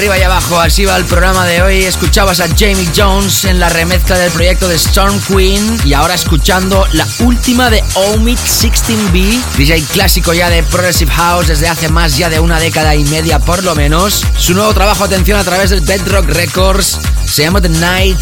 Arriba 0.00 0.18
y 0.18 0.22
abajo, 0.22 0.58
así 0.58 0.86
va 0.86 0.96
el 0.96 1.04
programa 1.04 1.44
de 1.44 1.60
hoy. 1.60 1.84
Escuchabas 1.84 2.40
a 2.40 2.48
Jamie 2.48 2.88
Jones 2.96 3.44
en 3.44 3.60
la 3.60 3.68
remezcla 3.68 4.16
del 4.16 4.30
proyecto 4.30 4.66
de 4.66 4.76
Storm 4.76 5.20
Queen 5.28 5.78
y 5.84 5.92
ahora 5.92 6.14
escuchando 6.14 6.86
la 6.92 7.06
última 7.18 7.68
de 7.68 7.84
Omid 7.92 8.38
16B, 8.38 9.42
DJ 9.58 9.82
clásico 9.92 10.32
ya 10.32 10.48
de 10.48 10.62
Progressive 10.62 11.12
House 11.12 11.48
desde 11.48 11.68
hace 11.68 11.90
más 11.90 12.16
ya 12.16 12.30
de 12.30 12.40
una 12.40 12.58
década 12.58 12.94
y 12.94 13.04
media 13.04 13.40
por 13.40 13.62
lo 13.62 13.74
menos. 13.74 14.24
Su 14.38 14.54
nuevo 14.54 14.72
trabajo, 14.72 15.04
atención, 15.04 15.38
a 15.38 15.44
través 15.44 15.68
del 15.68 15.82
Bedrock 15.82 16.30
Records, 16.30 16.98
se 17.26 17.42
llama 17.42 17.60
The 17.60 17.68
Night. 17.68 18.18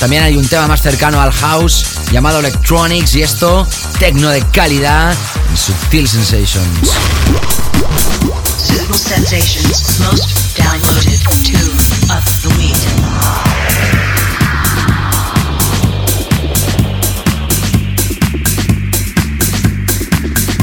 También 0.00 0.22
hay 0.22 0.34
un 0.34 0.48
tema 0.48 0.66
más 0.66 0.80
cercano 0.80 1.20
al 1.20 1.32
house 1.32 1.84
llamado 2.10 2.38
Electronics 2.38 3.14
y 3.16 3.22
esto, 3.22 3.66
tecno 3.98 4.30
de 4.30 4.40
calidad 4.46 5.14
en 5.50 5.56
Subtil 5.58 6.08
Sensations. 6.08 6.88
Suitable 8.68 8.96
Sensations 8.96 10.00
most 10.00 10.56
downloaded 10.56 11.17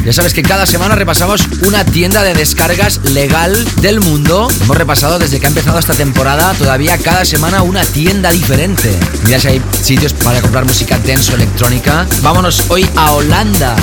Ya 0.05 0.13
sabes 0.13 0.35
que 0.35 0.43
cada 0.43 0.67
semana 0.67 0.93
repasamos 0.93 1.41
una 1.65 1.83
tienda 1.83 2.21
de 2.21 2.35
descargas 2.35 3.01
legal 3.05 3.65
del 3.81 4.01
mundo. 4.01 4.47
Hemos 4.61 4.77
repasado 4.77 5.17
desde 5.17 5.39
que 5.39 5.47
ha 5.47 5.49
empezado 5.49 5.79
esta 5.79 5.95
temporada, 5.95 6.53
todavía 6.53 6.95
cada 6.99 7.25
semana 7.25 7.63
una 7.63 7.83
tienda 7.83 8.29
diferente. 8.29 8.95
Ya 9.27 9.39
si 9.39 9.47
hay 9.47 9.61
sitios 9.81 10.13
para 10.13 10.41
comprar 10.41 10.63
música 10.63 10.99
dance 10.99 11.31
o 11.31 11.35
electrónica. 11.35 12.05
Vámonos 12.21 12.65
hoy 12.69 12.87
a 12.95 13.13
Holanda. 13.13 13.75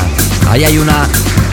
Ahí 0.49 0.63
hay 0.63 0.79
una 0.79 1.09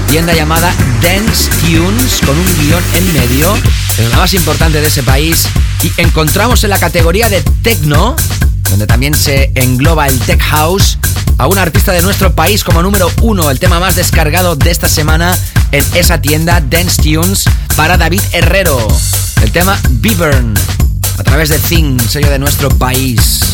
tienda 0.08 0.36
llamada 0.36 0.72
Dance 1.02 1.50
Tunes 1.62 2.20
con 2.24 2.38
un 2.38 2.46
guion 2.60 2.84
en 2.94 3.14
medio. 3.14 3.56
Es 3.98 4.08
la 4.12 4.18
más 4.18 4.36
importante 4.36 4.82
de 4.82 4.88
ese 4.88 5.02
país. 5.02 5.48
Y 5.82 5.92
encontramos 5.98 6.64
en 6.64 6.70
la 6.70 6.78
categoría 6.78 7.28
de 7.28 7.42
techno, 7.64 8.16
donde 8.70 8.86
también 8.86 9.16
se 9.16 9.52
engloba 9.56 10.08
el 10.08 10.20
tech 10.20 10.40
house, 10.42 10.99
a 11.40 11.48
un 11.48 11.58
artista 11.58 11.94
de 11.94 12.02
nuestro 12.02 12.36
país 12.36 12.66
como 12.66 12.84
número 12.84 13.10
uno, 13.22 13.50
el 13.50 13.60
tema 13.60 13.80
más 13.80 13.96
descargado 13.96 14.58
de 14.58 14.70
esta 14.70 14.90
semana 14.90 15.36
en 15.72 15.84
esa 15.96 16.22
tienda 16.22 16.62
Dance 16.62 17.02
Tunes 17.02 17.46
para 17.78 17.98
David 17.98 18.22
Herrero. 18.34 18.86
El 19.42 19.52
tema 19.52 19.80
Bivern, 19.90 20.54
a 21.18 21.24
través 21.24 21.48
de 21.48 21.58
Thing, 21.58 21.98
sello 21.98 22.30
de 22.30 22.40
nuestro 22.40 22.70
país. 22.70 23.49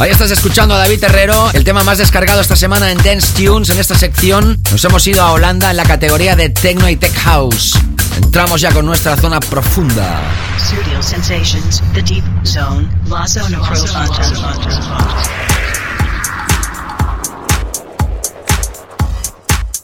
Ahí 0.00 0.10
estás 0.10 0.30
escuchando 0.30 0.74
a 0.74 0.78
David 0.78 1.04
Herrero, 1.04 1.50
el 1.52 1.62
tema 1.62 1.84
más 1.84 1.98
descargado 1.98 2.40
esta 2.40 2.56
semana 2.56 2.90
en 2.90 2.96
Dance 2.96 3.34
Tunes. 3.34 3.68
En 3.68 3.78
esta 3.78 3.94
sección 3.94 4.58
nos 4.72 4.82
hemos 4.82 5.06
ido 5.06 5.20
a 5.20 5.32
Holanda 5.32 5.70
en 5.70 5.76
la 5.76 5.82
categoría 5.84 6.34
de 6.34 6.48
Techno 6.48 6.88
y 6.88 6.96
Tech 6.96 7.14
House. 7.16 7.78
Entramos 8.16 8.62
ya 8.62 8.72
con 8.72 8.86
nuestra 8.86 9.14
zona 9.18 9.40
profunda. 9.40 10.22
Sutil 10.56 11.02
Sensations, 11.02 11.82
The 11.92 12.00
Deep 12.00 12.24
Zone, 12.46 12.88
La 13.08 13.28
Zona 13.28 13.60
Profunda. 13.60 14.08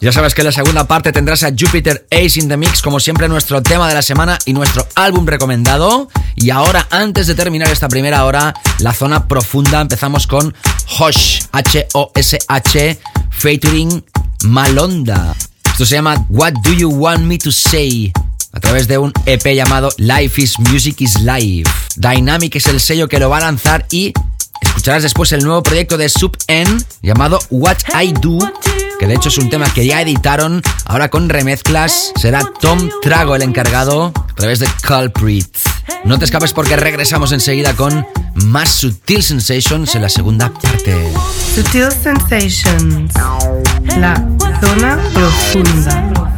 Ya 0.01 0.12
sabes 0.12 0.35
que 0.35 0.41
en 0.41 0.47
la 0.47 0.53
segunda 0.53 0.87
parte 0.87 1.12
tendrás 1.12 1.43
a 1.43 1.51
Jupiter 1.51 2.07
Ace 2.11 2.41
in 2.41 2.49
the 2.49 2.57
Mix, 2.57 2.81
como 2.81 3.01
siempre, 3.01 3.29
nuestro 3.29 3.62
tema 3.62 3.87
de 3.87 3.95
la 3.95 4.03
semana 4.03 4.39
y 4.47 4.55
nuestro 4.55 4.87
álbum 4.95 5.27
recomendado. 5.27 6.09
Y 6.37 6.51
ahora, 6.51 6.87
antes 6.91 7.26
de 7.26 7.34
terminar 7.34 7.70
esta 7.70 7.89
primera 7.89 8.24
hora, 8.26 8.53
la 8.80 8.93
zona 8.93 9.26
profunda, 9.26 9.80
empezamos 9.80 10.26
con 10.26 10.55
Hosh, 10.99 11.41
H-O-S-H, 11.51 12.99
featuring 13.30 14.05
Malonda. 14.45 15.34
Esto 15.64 15.87
se 15.87 15.95
llama 15.95 16.26
What 16.28 16.53
Do 16.62 16.72
You 16.72 16.91
Want 16.91 17.22
Me 17.22 17.39
to 17.39 17.51
Say? 17.51 18.12
A 18.53 18.61
través 18.61 18.87
de 18.87 18.99
un 18.99 19.14
EP 19.24 19.45
llamado 19.55 19.89
Life 19.97 20.41
is 20.43 20.59
Music 20.59 21.01
is 21.01 21.20
Life. 21.20 21.70
Dynamic 21.97 22.57
es 22.57 22.66
el 22.66 22.80
sello 22.80 23.09
que 23.09 23.18
lo 23.18 23.30
va 23.30 23.39
a 23.39 23.41
lanzar 23.41 23.87
y 23.91 24.12
escucharás 24.61 25.03
después 25.03 25.33
el 25.33 25.45
nuevo 25.45 25.63
proyecto 25.63 25.97
de 25.97 26.09
Sub 26.09 26.37
N 26.47 26.71
llamado 27.03 27.39
What 27.51 27.79
I 28.03 28.13
Do 28.13 28.39
que 28.99 29.07
de 29.07 29.15
hecho 29.15 29.29
es 29.29 29.39
un 29.39 29.51
tema 29.51 29.67
que 29.73 29.87
ya 29.87 30.01
editaron, 30.01 30.63
ahora 30.87 31.09
con 31.09 31.29
remezclas. 31.29 32.13
Será 32.17 32.43
Tom 32.61 32.89
Trago 33.03 33.37
el 33.37 33.43
encargado 33.43 34.13
a 34.17 34.35
través 34.35 34.59
de 34.59 34.69
Culprit. 34.87 35.55
No 36.05 36.19
te 36.19 36.25
escapes 36.25 36.53
porque 36.53 36.77
regresamos 36.77 37.33
enseguida 37.33 37.75
con 37.75 38.07
más 38.35 38.71
Sutil 38.71 39.23
Sensations 39.23 39.95
en 39.95 40.03
la 40.03 40.09
segunda 40.09 40.53
parte. 40.53 41.13
Sutil 41.55 41.89
Sensations. 41.93 43.13
La 43.99 44.15
zona 44.61 44.99
profunda. 45.13 46.36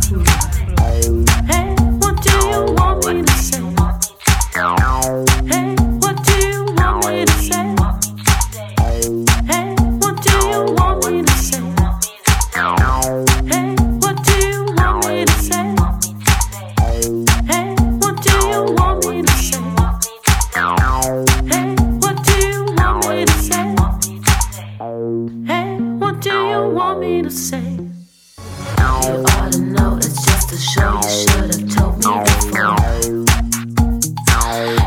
you 27.28 27.34
say. 27.34 27.60
You 27.60 29.14
ought 29.36 29.52
to 29.52 29.58
know 29.60 29.96
it's 29.98 30.24
just 30.24 30.52
a 30.52 30.56
show. 30.56 30.94
You 30.94 31.08
should 31.20 31.50
have 31.52 31.68
told 31.76 31.94
me 31.98 32.10
before. 32.24 32.76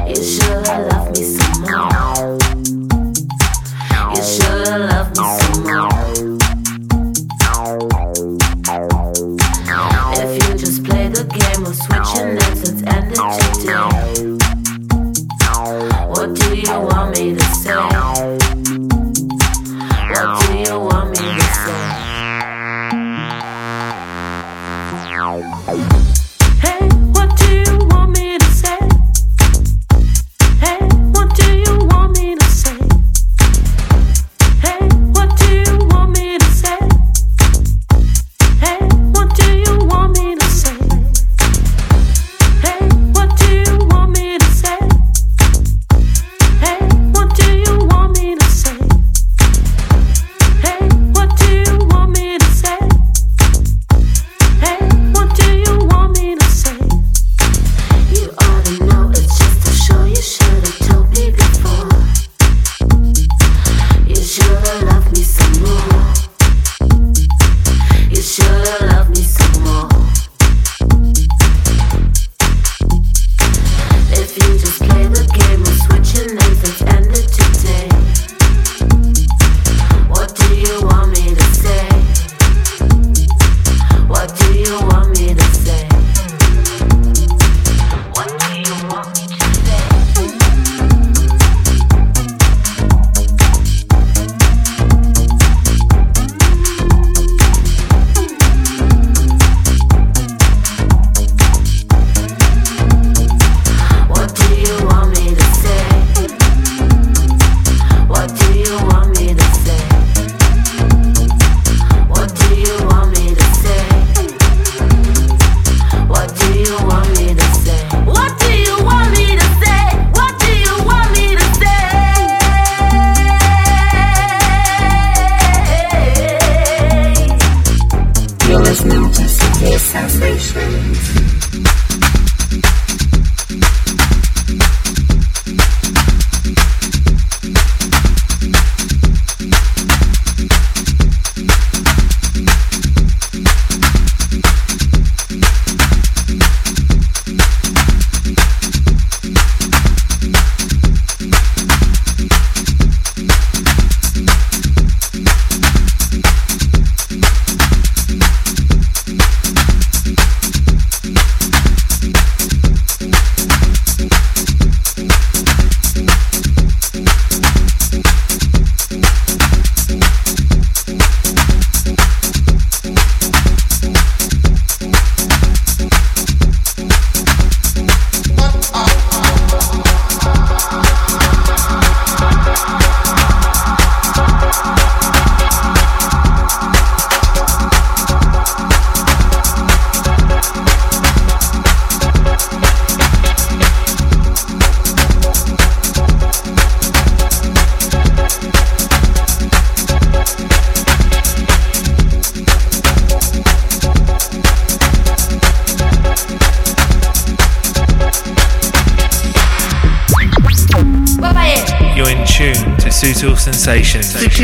You 0.08 0.22
should 0.24 0.66
have 0.68 0.84
loved 0.92 1.12
me 1.18 1.24
some 1.24 1.62
more. 1.62 2.38
You 4.16 4.22
should 4.24 4.68
have 4.68 4.82
loved 4.90 5.14
me 5.18 5.26
some 5.40 5.62
more. 5.70 5.94
If 10.18 10.32
you 10.36 10.50
just 10.58 10.80
play 10.84 11.06
the 11.10 11.26
game 11.38 11.64
of 11.66 11.76
switching 11.76 12.30
names, 12.40 12.62
it's 12.70 12.82
ended 12.96 13.22
today. 13.60 13.86
What 16.08 16.28
do 16.34 16.48
you 16.56 16.76
want 16.90 17.08
me 17.16 17.36
to 17.36 17.44
say? 17.54 18.11
Tchau. 25.40 26.11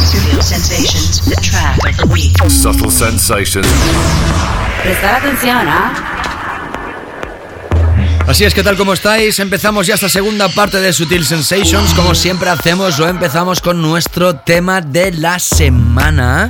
Studio 0.00 0.40
Sensations, 0.40 1.20
the 1.26 1.36
track 1.40 1.78
of 1.86 1.96
the 1.96 2.06
week. 2.12 2.36
Subtle 2.48 2.90
sensations. 2.90 3.66
Prestar 4.82 5.14
atención, 5.16 5.68
¿ah? 5.68 5.92
Así 8.26 8.44
es 8.44 8.54
que 8.54 8.62
tal 8.62 8.76
como 8.76 8.92
estáis, 8.92 9.38
empezamos 9.40 9.86
ya 9.86 9.94
esta 9.94 10.08
segunda 10.08 10.48
parte 10.48 10.80
de 10.80 10.92
Sutil 10.92 11.24
Sensations. 11.26 11.94
Como 11.94 12.14
siempre 12.14 12.48
hacemos, 12.48 12.98
lo 12.98 13.08
empezamos 13.08 13.60
con 13.60 13.82
nuestro 13.82 14.36
tema 14.36 14.80
de 14.80 15.12
la 15.12 15.38
semana. 15.38 16.48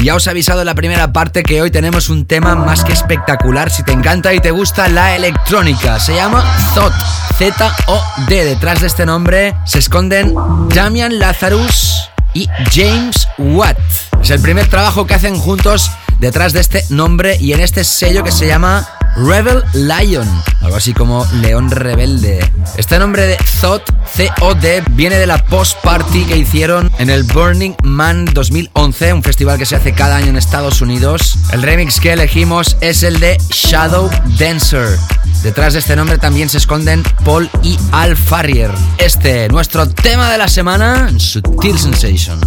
Y 0.00 0.04
ya 0.04 0.14
os 0.14 0.26
he 0.26 0.30
avisado 0.30 0.60
en 0.60 0.66
la 0.66 0.74
primera 0.74 1.12
parte 1.12 1.42
que 1.42 1.60
hoy 1.60 1.70
tenemos 1.70 2.08
un 2.08 2.24
tema 2.24 2.54
más 2.54 2.84
que 2.84 2.92
espectacular. 2.94 3.70
Si 3.70 3.82
te 3.82 3.92
encanta 3.92 4.32
y 4.32 4.40
te 4.40 4.50
gusta 4.50 4.88
la 4.88 5.14
electrónica, 5.14 6.00
se 6.00 6.14
llama 6.14 6.42
Thought. 6.74 6.94
Z-O-D. 7.36 8.44
Detrás 8.46 8.80
de 8.80 8.86
este 8.86 9.04
nombre 9.04 9.54
se 9.66 9.78
esconden 9.78 10.34
Damian 10.74 11.18
Lazarus 11.18 12.08
y 12.32 12.48
James 12.72 13.28
Watt. 13.36 13.76
Es 14.22 14.30
el 14.30 14.40
primer 14.40 14.68
trabajo 14.68 15.06
que 15.06 15.12
hacen 15.12 15.36
juntos 15.38 15.90
detrás 16.18 16.54
de 16.54 16.60
este 16.60 16.82
nombre 16.88 17.36
y 17.38 17.52
en 17.52 17.60
este 17.60 17.84
sello 17.84 18.24
que 18.24 18.32
se 18.32 18.46
llama 18.46 18.88
Rebel 19.16 19.62
Lion, 19.74 20.28
algo 20.60 20.76
así 20.76 20.92
como 20.92 21.26
León 21.40 21.70
Rebelde. 21.70 22.40
Este 22.76 22.98
nombre 22.98 23.26
de 23.26 23.36
Thought, 23.60 23.82
C-O-D, 24.06 24.82
viene 24.90 25.16
de 25.16 25.26
la 25.26 25.44
post-party 25.44 26.24
que 26.24 26.36
hicieron 26.36 26.90
en 26.98 27.10
el 27.10 27.24
Burning 27.24 27.74
Man 27.82 28.26
2011, 28.26 29.12
un 29.12 29.22
festival 29.22 29.58
que 29.58 29.66
se 29.66 29.76
hace 29.76 29.92
cada 29.92 30.16
año 30.16 30.28
en 30.28 30.36
Estados 30.36 30.80
Unidos. 30.80 31.38
El 31.52 31.62
remix 31.62 32.00
que 32.00 32.12
elegimos 32.12 32.76
es 32.80 33.02
el 33.02 33.20
de 33.20 33.36
Shadow 33.50 34.10
Dancer. 34.38 34.98
Detrás 35.42 35.72
de 35.72 35.78
este 35.78 35.96
nombre 35.96 36.18
también 36.18 36.48
se 36.50 36.58
esconden 36.58 37.02
Paul 37.24 37.48
y 37.62 37.78
Al 37.92 38.16
Farrier. 38.16 38.70
Este, 38.98 39.48
nuestro 39.48 39.88
tema 39.88 40.30
de 40.30 40.36
la 40.36 40.48
semana, 40.48 41.10
Sutil 41.16 41.78
Sensations. 41.78 42.42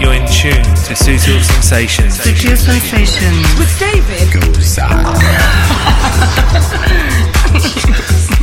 You're 0.00 0.16
in 0.16 0.26
tune 0.26 0.62
to 0.88 0.96
Sutil 0.96 1.42
Sensations. 1.42 2.16
Sutil 2.16 2.56
Sensations. 2.56 3.58
with 3.58 3.78
David 3.78 4.26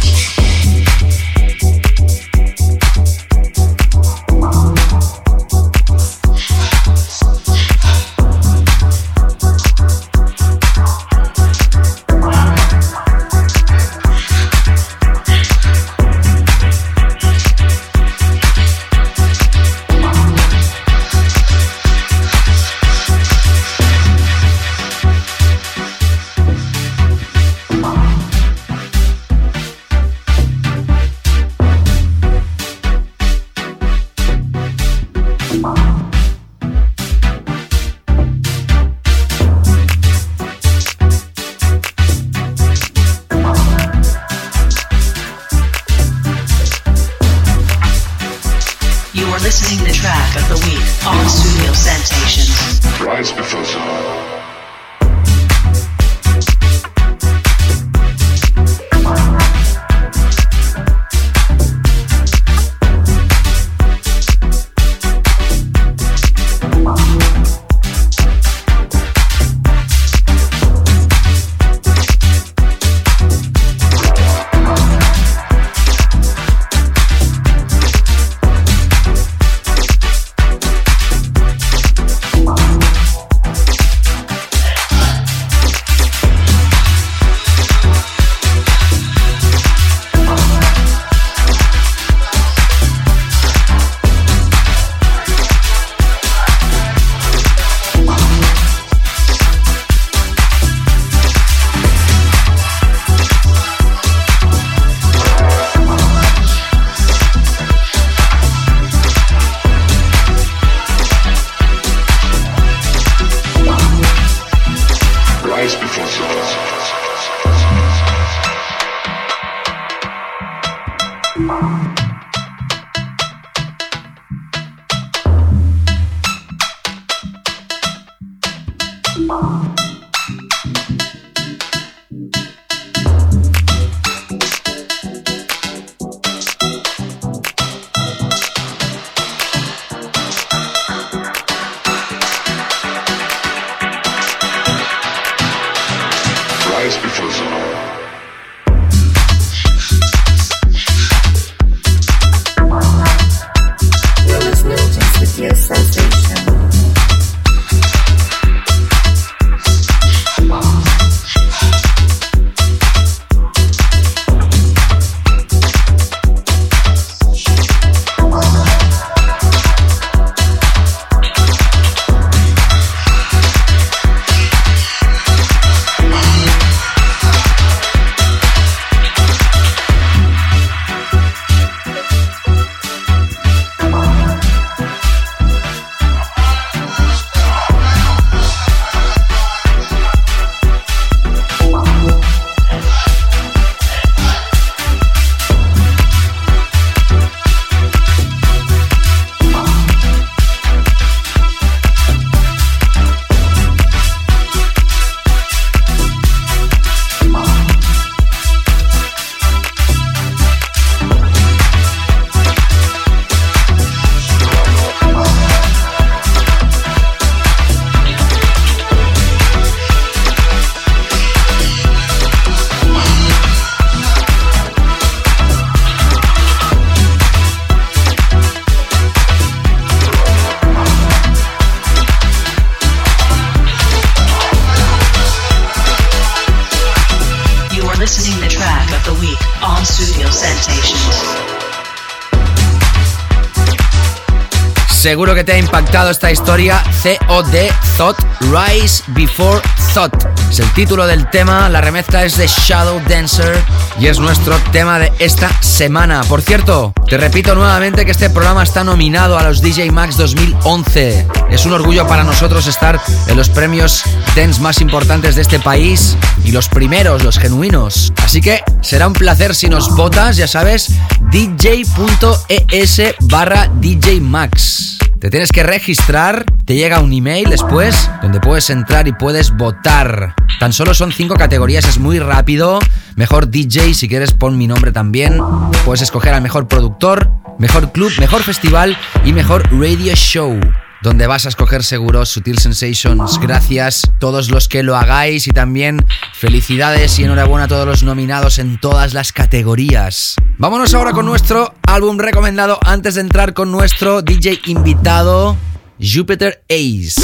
historia. 246.34 246.84
COD 247.28 247.70
Thought 247.98 248.18
Rise 248.42 249.04
Before 249.08 249.62
Thought. 249.94 250.14
Es 250.50 250.60
el 250.60 250.72
título 250.74 251.06
del 251.08 251.30
tema. 251.30 251.70
La 251.70 251.82
remezcla 251.82 252.24
es 252.24 252.38
de 252.38 252.48
Shadow 252.48 253.02
Dancer 253.08 253.56
y 254.00 254.08
es 254.08 254.20
nuestro 254.20 254.58
tema 254.72 255.00
de 255.00 255.12
esta 255.20 255.50
semana. 255.62 256.24
Por 256.24 256.42
cierto, 256.42 256.94
te 257.08 257.18
repito 257.18 257.56
nuevamente 257.56 258.06
que 258.06 258.12
este 258.12 258.30
programa 258.30 258.64
está 258.64 258.84
nominado 258.84 259.38
a 259.38 259.44
los 259.44 259.62
DJ 259.62 259.92
Max 259.92 260.18
2011. 260.18 261.28
Es 261.50 261.66
un 261.66 261.74
orgullo 261.74 262.08
para 262.08 262.24
nosotros 262.24 262.68
estar 262.68 263.00
en 263.28 263.38
los 263.38 263.50
premios 263.50 264.04
dance 264.36 264.60
más 264.62 264.82
importantes 264.82 265.36
de 265.36 265.44
este 265.44 265.60
país 265.60 266.18
y 266.44 266.52
los 266.52 266.68
primeros, 266.68 267.24
los 267.24 267.38
genuinos. 267.38 268.12
Así 268.24 268.42
que 268.42 268.64
será 268.82 269.08
un 269.08 269.14
placer 269.14 269.56
si 269.56 269.70
nos 269.70 269.96
votas, 269.96 270.38
ya 270.38 270.48
sabes, 270.48 270.92
dj.es 271.32 273.02
barra 273.22 273.70
DJ 273.80 274.22
Max. 274.22 274.93
Te 275.24 275.30
tienes 275.30 275.54
que 275.54 275.64
registrar, 275.64 276.44
te 276.66 276.76
llega 276.76 277.00
un 277.00 277.14
email 277.14 277.50
después 277.50 278.12
donde 278.22 278.42
puedes 278.42 278.70
entrar 278.70 279.08
y 279.08 279.14
puedes 279.14 279.56
votar. 279.56 280.36
Tan 280.60 280.74
solo 280.74 280.94
son 280.94 281.14
cinco 281.14 281.36
categorías, 281.36 281.88
es 281.88 281.98
muy 281.98 282.20
rápido. 282.20 282.80
Mejor 283.16 283.50
DJ, 283.50 283.94
si 283.94 284.10
quieres 284.10 284.34
pon 284.34 284.58
mi 284.58 284.68
nombre 284.68 284.92
también. 284.92 285.40
Puedes 285.86 286.02
escoger 286.02 286.34
al 286.34 286.42
mejor 286.42 286.68
productor, 286.68 287.32
mejor 287.58 287.94
club, 287.94 288.12
mejor 288.20 288.44
festival 288.44 288.98
y 289.24 289.32
mejor 289.32 289.64
radio 289.72 290.14
show 290.14 290.60
donde 291.04 291.28
vas 291.28 291.46
a 291.46 291.50
escoger 291.50 291.84
seguro 291.84 292.26
Sutil 292.26 292.58
Sensations. 292.58 293.38
Gracias 293.40 294.06
a 294.06 294.20
todos 294.20 294.50
los 294.50 294.70
que 294.70 294.84
lo 294.84 294.96
hagáis 294.96 295.48
y 295.48 295.52
también 295.52 296.04
felicidades 296.34 297.20
y 297.20 297.26
enhorabuena 297.26 297.66
a 297.66 297.68
todos 297.68 297.86
los 297.86 298.04
nominados 298.04 298.58
en 298.58 298.80
todas 298.80 299.14
las 299.14 299.34
categorías. 299.34 300.36
Vámonos 300.58 300.94
ahora 300.94 301.12
con 301.12 301.26
nuestro 301.26 301.76
álbum 301.86 302.18
recomendado 302.18 302.80
antes 302.86 303.16
de 303.16 303.22
entrar 303.22 303.54
con 303.54 303.70
nuestro 303.70 304.22
DJ 304.22 304.62
invitado, 304.66 305.58
Jupiter 306.00 306.64
Ace. 306.70 307.22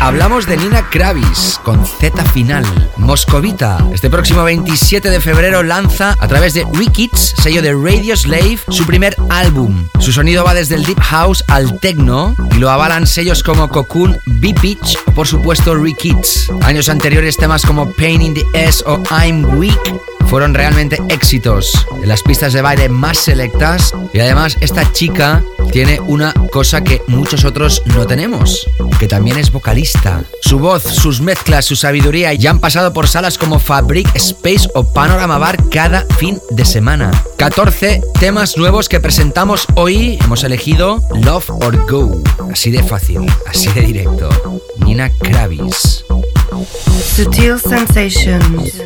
Hablamos 0.00 0.46
de 0.46 0.56
Nina 0.56 0.88
Kravis 0.88 1.60
con 1.62 1.84
Z 1.84 2.24
final. 2.32 2.64
Moscovita. 2.96 3.86
Este 3.92 4.08
próximo 4.08 4.42
27 4.42 5.10
de 5.10 5.20
febrero 5.20 5.62
lanza 5.62 6.14
a 6.18 6.26
través 6.26 6.54
de 6.54 6.66
Rikids, 6.72 7.34
sello 7.42 7.60
de 7.60 7.74
Radio 7.74 8.16
Slave, 8.16 8.60
su 8.70 8.86
primer 8.86 9.14
álbum. 9.28 9.86
Su 9.98 10.12
sonido 10.12 10.42
va 10.42 10.54
desde 10.54 10.76
el 10.76 10.84
deep 10.84 11.00
house 11.00 11.44
al 11.48 11.78
techno 11.80 12.34
y 12.56 12.58
lo 12.58 12.70
avalan 12.70 13.06
sellos 13.06 13.42
como 13.42 13.68
Cocoon, 13.68 14.18
B-Pitch 14.24 14.98
o 15.06 15.12
por 15.12 15.26
supuesto 15.26 15.74
Rikids. 15.74 16.50
Años 16.62 16.88
anteriores 16.88 17.36
temas 17.36 17.66
como 17.66 17.92
Pain 17.92 18.22
in 18.22 18.34
the 18.34 18.44
S 18.54 18.82
o 18.86 19.02
I'm 19.10 19.58
Weak 19.58 19.94
fueron 20.26 20.54
realmente 20.54 20.98
éxitos 21.08 21.86
en 22.02 22.08
las 22.08 22.22
pistas 22.22 22.52
de 22.52 22.62
baile 22.62 22.88
más 22.88 23.18
selectas 23.18 23.92
y 24.12 24.20
además 24.20 24.56
esta 24.60 24.90
chica 24.92 25.42
tiene 25.72 26.00
una 26.00 26.32
cosa 26.52 26.82
que 26.82 27.02
muchos 27.06 27.44
otros 27.44 27.82
no 27.86 28.06
tenemos, 28.06 28.68
que 28.98 29.06
también 29.08 29.38
es 29.38 29.52
vocalista. 29.52 30.24
Su 30.42 30.58
voz, 30.58 30.82
sus 30.82 31.20
mezclas, 31.20 31.64
su 31.64 31.76
sabiduría 31.76 32.34
ya 32.34 32.50
han 32.50 32.60
pasado 32.60 32.92
por 32.92 33.08
salas 33.08 33.38
como 33.38 33.58
Fabric 33.58 34.08
Space 34.14 34.68
o 34.74 34.92
Panorama 34.92 35.38
Bar 35.38 35.68
cada 35.70 36.06
fin 36.18 36.40
de 36.50 36.64
semana. 36.64 37.10
14 37.36 38.00
temas 38.18 38.56
nuevos 38.56 38.88
que 38.88 39.00
presentamos 39.00 39.66
hoy. 39.76 40.18
Hemos 40.22 40.44
elegido 40.44 41.02
Love 41.22 41.50
or 41.50 41.90
Go. 41.90 42.22
Así 42.52 42.70
de 42.70 42.82
fácil, 42.82 43.26
así 43.46 43.68
de 43.72 43.82
directo. 43.82 44.28
Nina 44.84 45.10
Kravis. 45.10 46.04
Sutil 47.16 47.58
sensations. 47.58 48.82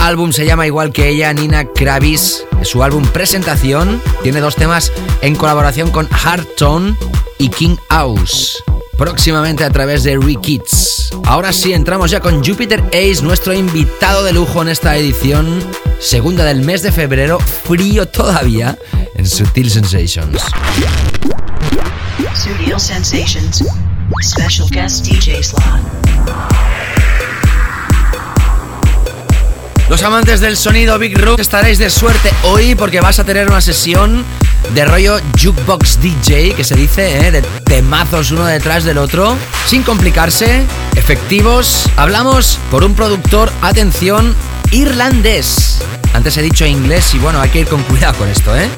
Álbum 0.00 0.32
se 0.32 0.46
llama 0.46 0.66
igual 0.66 0.92
que 0.92 1.08
ella, 1.08 1.32
Nina 1.32 1.64
Kravis. 1.64 2.44
Su 2.62 2.82
álbum 2.82 3.04
Presentación. 3.06 4.02
Tiene 4.22 4.40
dos 4.40 4.56
temas 4.56 4.92
en 5.20 5.36
colaboración 5.36 5.90
con 5.90 6.08
Hardtone 6.08 6.96
y 7.38 7.48
King 7.48 7.76
House. 7.90 8.62
Próximamente 8.98 9.64
a 9.64 9.70
través 9.70 10.02
de 10.02 10.18
Kids. 10.42 11.10
Ahora 11.24 11.52
sí, 11.52 11.72
entramos 11.72 12.10
ya 12.10 12.20
con 12.20 12.44
Jupiter 12.44 12.82
Ace, 12.88 13.22
nuestro 13.22 13.54
invitado 13.54 14.24
de 14.24 14.32
lujo 14.32 14.62
en 14.62 14.68
esta 14.68 14.96
edición. 14.96 15.60
Segunda 16.00 16.44
del 16.44 16.62
mes 16.62 16.82
de 16.82 16.92
febrero, 16.92 17.38
frío 17.38 18.06
todavía, 18.06 18.78
en 19.14 19.26
Sutil 19.26 19.70
Sensations. 19.70 20.42
Studio 22.34 22.78
Sensations. 22.78 23.64
Special 24.22 24.68
guest 24.70 25.06
DJ 25.06 25.42
slot. 25.42 26.59
Los 29.90 30.04
amantes 30.04 30.38
del 30.38 30.56
sonido 30.56 30.96
Big 31.00 31.18
Room 31.18 31.34
estaréis 31.40 31.78
de 31.78 31.90
suerte 31.90 32.30
hoy 32.44 32.76
porque 32.76 33.00
vas 33.00 33.18
a 33.18 33.24
tener 33.24 33.48
una 33.48 33.60
sesión 33.60 34.24
de 34.72 34.84
rollo 34.84 35.18
jukebox 35.36 36.00
DJ, 36.00 36.54
que 36.54 36.62
se 36.62 36.76
dice, 36.76 37.26
¿eh? 37.26 37.32
de 37.32 37.42
temazos 37.64 38.30
uno 38.30 38.46
detrás 38.46 38.84
del 38.84 38.98
otro, 38.98 39.36
sin 39.66 39.82
complicarse, 39.82 40.64
efectivos. 40.94 41.90
Hablamos 41.96 42.60
por 42.70 42.84
un 42.84 42.94
productor, 42.94 43.50
atención, 43.62 44.36
irlandés. 44.70 45.80
Antes 46.12 46.36
he 46.36 46.42
dicho 46.42 46.64
inglés 46.64 47.12
y 47.14 47.18
bueno, 47.18 47.40
hay 47.40 47.50
que 47.50 47.58
ir 47.58 47.66
con 47.66 47.82
cuidado 47.82 48.16
con 48.16 48.28
esto, 48.28 48.56
¿eh? 48.56 48.70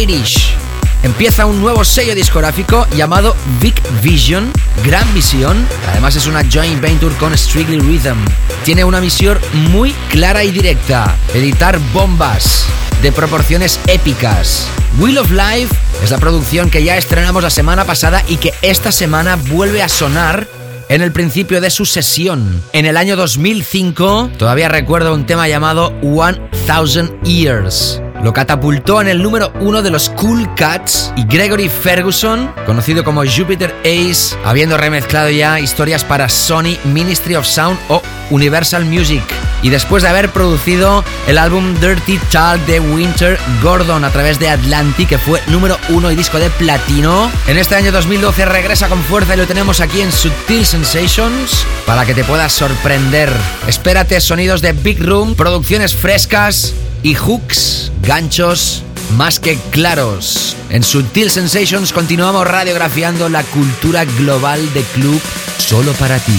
Irish. 0.00 0.56
Empieza 1.02 1.46
un 1.46 1.60
nuevo 1.60 1.84
sello 1.84 2.14
discográfico 2.14 2.86
llamado 2.94 3.34
Big 3.60 3.74
Vision, 4.02 4.52
Gran 4.84 5.12
Visión. 5.14 5.66
Además 5.88 6.16
es 6.16 6.26
una 6.26 6.42
joint 6.50 6.80
venture 6.80 7.14
con 7.16 7.36
Strictly 7.36 7.78
Rhythm. 7.78 8.18
Tiene 8.64 8.84
una 8.84 9.00
misión 9.00 9.38
muy 9.70 9.92
clara 10.10 10.44
y 10.44 10.50
directa, 10.50 11.16
editar 11.32 11.78
bombas 11.94 12.66
de 13.02 13.12
proporciones 13.12 13.80
épicas. 13.86 14.66
Wheel 14.98 15.18
of 15.18 15.30
Life 15.30 15.74
es 16.04 16.10
la 16.10 16.18
producción 16.18 16.68
que 16.68 16.84
ya 16.84 16.98
estrenamos 16.98 17.42
la 17.42 17.50
semana 17.50 17.84
pasada 17.86 18.22
y 18.28 18.36
que 18.36 18.52
esta 18.60 18.92
semana 18.92 19.36
vuelve 19.36 19.82
a 19.82 19.88
sonar 19.88 20.46
en 20.90 21.00
el 21.00 21.12
principio 21.12 21.62
de 21.62 21.70
su 21.70 21.86
sesión. 21.86 22.62
En 22.72 22.84
el 22.84 22.98
año 22.98 23.16
2005, 23.16 24.32
todavía 24.36 24.68
recuerdo 24.68 25.14
un 25.14 25.24
tema 25.24 25.48
llamado 25.48 25.94
One 26.02 26.38
Thousand 26.66 27.22
Years. 27.22 28.02
Lo 28.22 28.34
catapultó 28.34 29.00
en 29.00 29.08
el 29.08 29.22
número 29.22 29.50
uno 29.60 29.80
de 29.80 29.90
los 29.90 30.10
Cool 30.10 30.54
Cats 30.54 31.10
y 31.16 31.24
Gregory 31.24 31.70
Ferguson, 31.70 32.52
conocido 32.66 33.02
como 33.02 33.24
Jupiter 33.24 33.74
Ace, 33.80 34.36
habiendo 34.44 34.76
remezclado 34.76 35.30
ya 35.30 35.58
historias 35.58 36.04
para 36.04 36.28
Sony 36.28 36.76
Ministry 36.84 37.36
of 37.36 37.46
Sound 37.46 37.78
o 37.88 38.02
Universal 38.28 38.84
Music. 38.84 39.22
Y 39.62 39.70
después 39.70 40.02
de 40.02 40.10
haber 40.10 40.30
producido 40.30 41.02
el 41.28 41.38
álbum 41.38 41.74
Dirty 41.80 42.18
Talk 42.30 42.60
de 42.66 42.80
Winter 42.80 43.38
Gordon 43.62 44.04
a 44.04 44.10
través 44.10 44.38
de 44.38 44.50
Atlantic, 44.50 45.08
que 45.08 45.18
fue 45.18 45.40
número 45.46 45.78
uno 45.88 46.10
y 46.10 46.16
disco 46.16 46.38
de 46.38 46.50
platino, 46.50 47.30
en 47.46 47.56
este 47.56 47.74
año 47.74 47.90
2012 47.90 48.44
regresa 48.44 48.88
con 48.88 49.02
fuerza 49.02 49.34
y 49.34 49.38
lo 49.38 49.46
tenemos 49.46 49.80
aquí 49.80 50.02
en 50.02 50.12
Subtil 50.12 50.66
Sensations 50.66 51.64
para 51.86 52.04
que 52.04 52.14
te 52.14 52.24
puedas 52.24 52.52
sorprender. 52.52 53.32
Espérate 53.66 54.20
sonidos 54.20 54.60
de 54.60 54.72
Big 54.72 55.02
Room, 55.02 55.34
producciones 55.34 55.94
frescas 55.94 56.74
y 57.02 57.14
hooks, 57.14 57.92
ganchos 58.02 58.82
más 59.16 59.40
que 59.40 59.56
claros. 59.70 60.56
En 60.70 60.82
Subtil 60.82 61.30
Sensations 61.30 61.92
continuamos 61.92 62.46
radiografiando 62.46 63.28
la 63.28 63.42
cultura 63.42 64.04
global 64.04 64.72
de 64.72 64.82
club 64.82 65.20
solo 65.58 65.92
para 65.94 66.18
ti. 66.18 66.38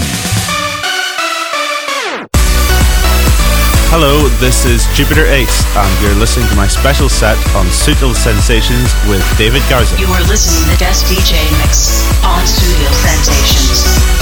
Hello, 3.92 4.30
this 4.40 4.64
is 4.64 4.88
Jupiter 4.96 5.26
Ace, 5.26 5.66
and 5.76 6.02
you're 6.02 6.16
listening 6.16 6.48
to 6.48 6.56
my 6.56 6.66
special 6.66 7.10
set 7.10 7.38
on 7.58 7.68
Sutil 7.68 8.16
Sensations 8.16 8.90
with 9.10 9.22
David 9.38 9.62
Garza. 9.70 10.00
You 10.00 10.08
are 10.14 10.24
listening 10.30 10.64
to 10.72 10.80
guest 10.80 11.06
DJ 11.08 11.44
mix 11.60 12.08
on 12.24 12.48
Studio 12.48 12.90
Sensations. 12.90 14.21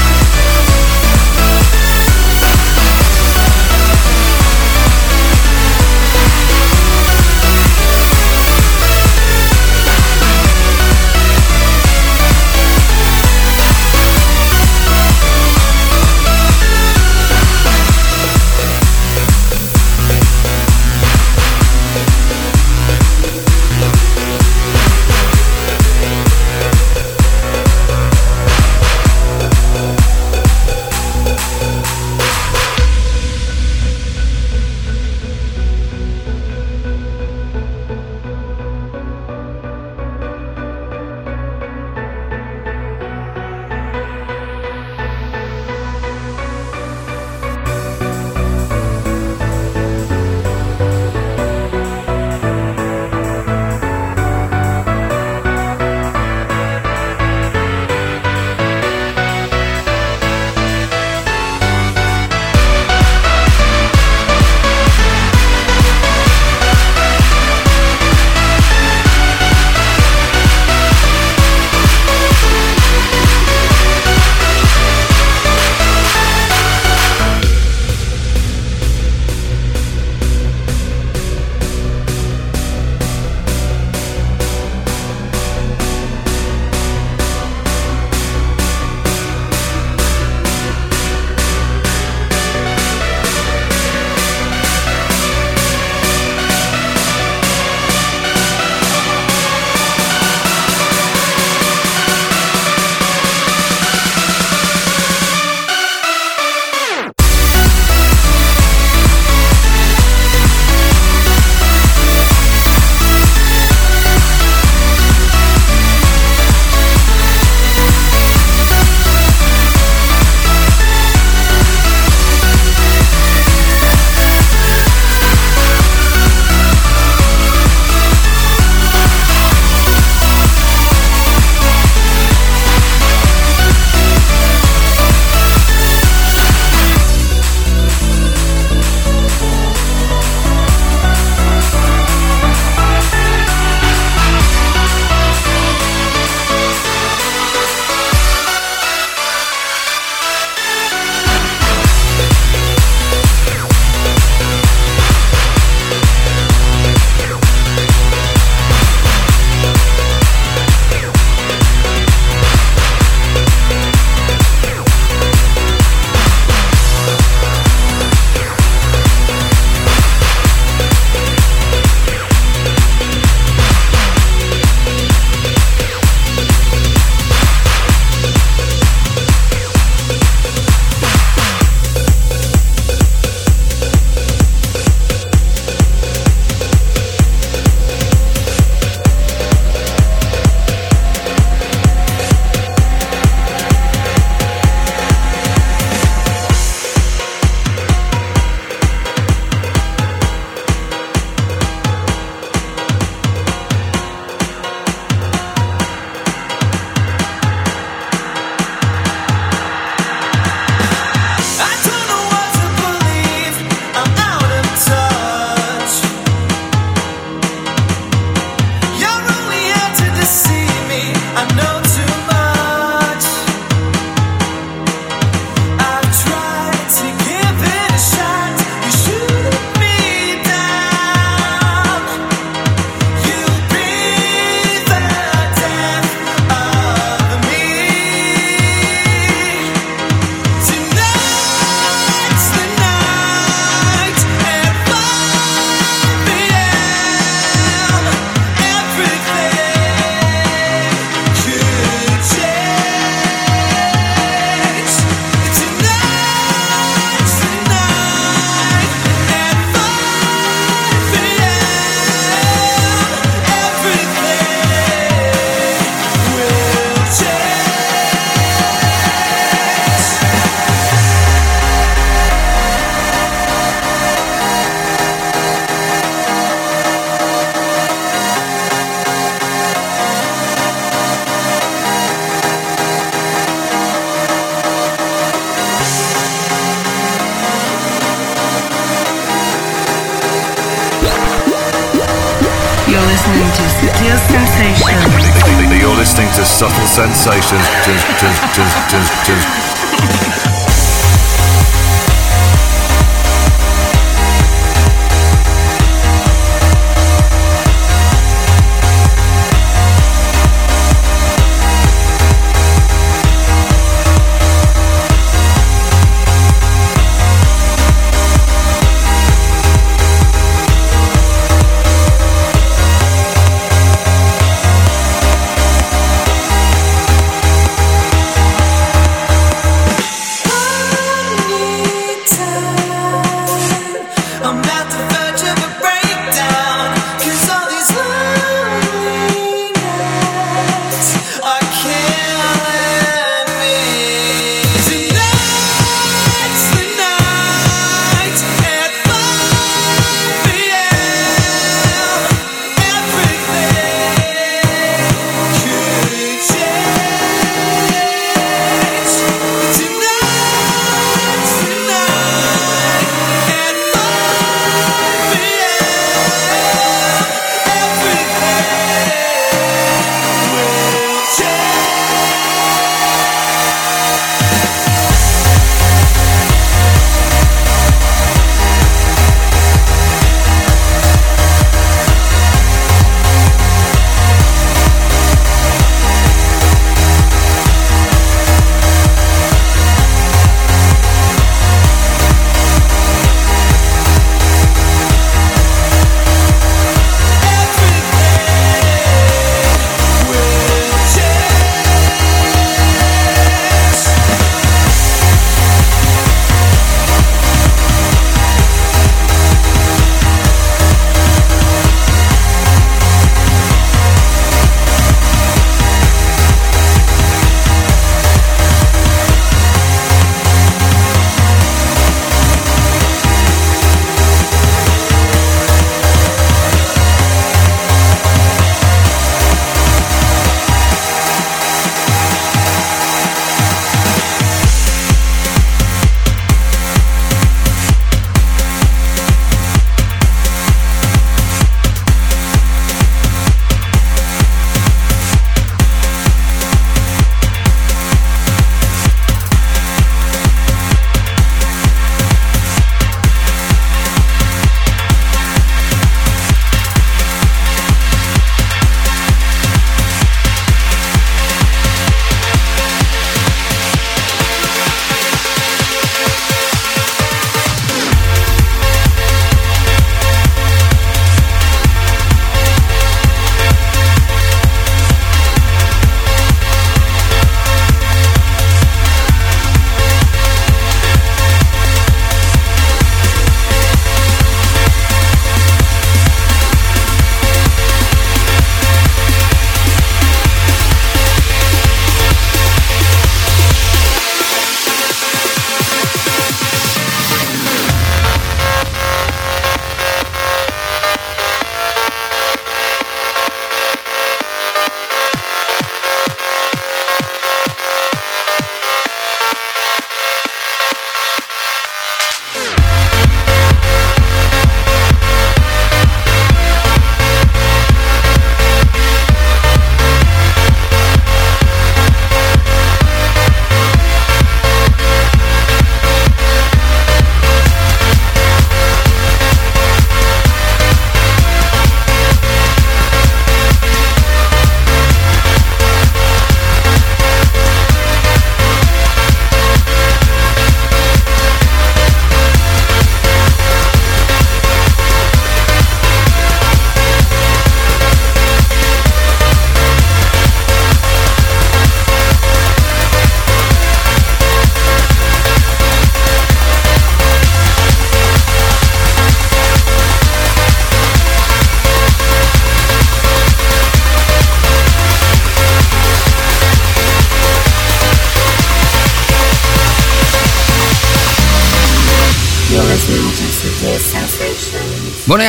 To 299.26 299.69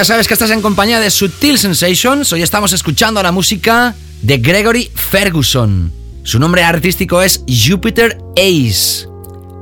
ya 0.01 0.05
sabes 0.05 0.27
que 0.27 0.32
estás 0.32 0.51
en 0.51 0.62
compañía 0.62 0.98
de 0.98 1.10
Sutil 1.10 1.59
Sensations. 1.59 2.32
Hoy 2.32 2.40
estamos 2.40 2.72
escuchando 2.72 3.22
la 3.22 3.32
música 3.32 3.94
de 4.22 4.39
Gregory 4.39 4.90
Ferguson. 4.94 5.93
Su 6.22 6.39
nombre 6.39 6.64
artístico 6.64 7.20
es 7.20 7.44
Jupiter 7.47 8.16
Ace. 8.35 9.06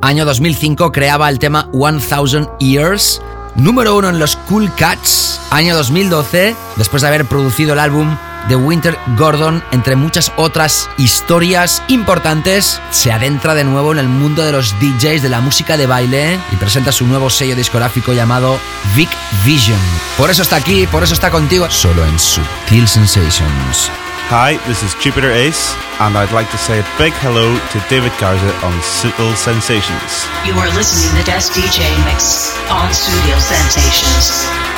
Año 0.00 0.24
2005 0.24 0.92
creaba 0.92 1.28
el 1.28 1.40
tema 1.40 1.68
1000 1.72 2.46
Years, 2.60 3.20
número 3.56 3.96
uno 3.96 4.10
en 4.10 4.20
los 4.20 4.36
Cool 4.36 4.72
Cats. 4.76 5.40
Año 5.50 5.74
2012, 5.74 6.54
después 6.76 7.02
de 7.02 7.08
haber 7.08 7.24
producido 7.24 7.72
el 7.72 7.80
álbum 7.80 8.16
de 8.48 8.54
Winter 8.54 8.96
Gordon, 9.16 9.64
entre 9.72 9.96
muchas 9.96 10.32
otras 10.36 10.88
historias 10.98 11.82
importantes, 11.88 12.80
se 12.92 13.10
adentra 13.10 13.54
de 13.54 13.64
nuevo 13.64 13.90
en 13.90 13.98
el 13.98 14.08
mundo 14.08 14.44
de 14.44 14.52
los 14.52 14.72
DJs 14.78 15.20
de 15.22 15.28
la 15.28 15.40
música 15.40 15.76
de 15.76 15.86
baile 15.86 16.38
y 16.52 16.56
presenta 16.56 16.92
su 16.92 17.06
nuevo 17.06 17.28
sello 17.28 17.56
discográfico 17.56 18.12
llamado 18.12 18.60
Vic 18.94 19.10
Vision. 19.44 19.78
Por 20.16 20.30
eso 20.30 20.42
está 20.42 20.56
aquí, 20.56 20.86
por 20.86 21.02
eso 21.02 21.14
está 21.14 21.30
contigo, 21.30 21.68
solo 21.70 22.04
en 22.04 22.18
Sutil 22.18 22.86
Sensations. 22.86 23.90
Hi, 24.30 24.58
this 24.66 24.82
is 24.82 24.94
Jupiter 25.02 25.32
Ace, 25.32 25.74
and 26.00 26.16
I'd 26.16 26.32
like 26.32 26.50
to 26.50 26.58
say 26.58 26.80
a 26.80 26.86
big 26.98 27.14
hello 27.14 27.58
to 27.72 27.78
David 27.88 28.12
Garza 28.20 28.52
on 28.62 28.82
Subtle 28.82 29.34
Sensations. 29.36 30.28
You 30.44 30.54
are 30.58 30.68
listening 30.74 31.16
to 31.18 31.24
Guest 31.24 31.52
DJ 31.52 31.88
Mix 32.04 32.54
on 32.68 32.92
Studio 32.92 33.38
Sensations. 33.38 34.77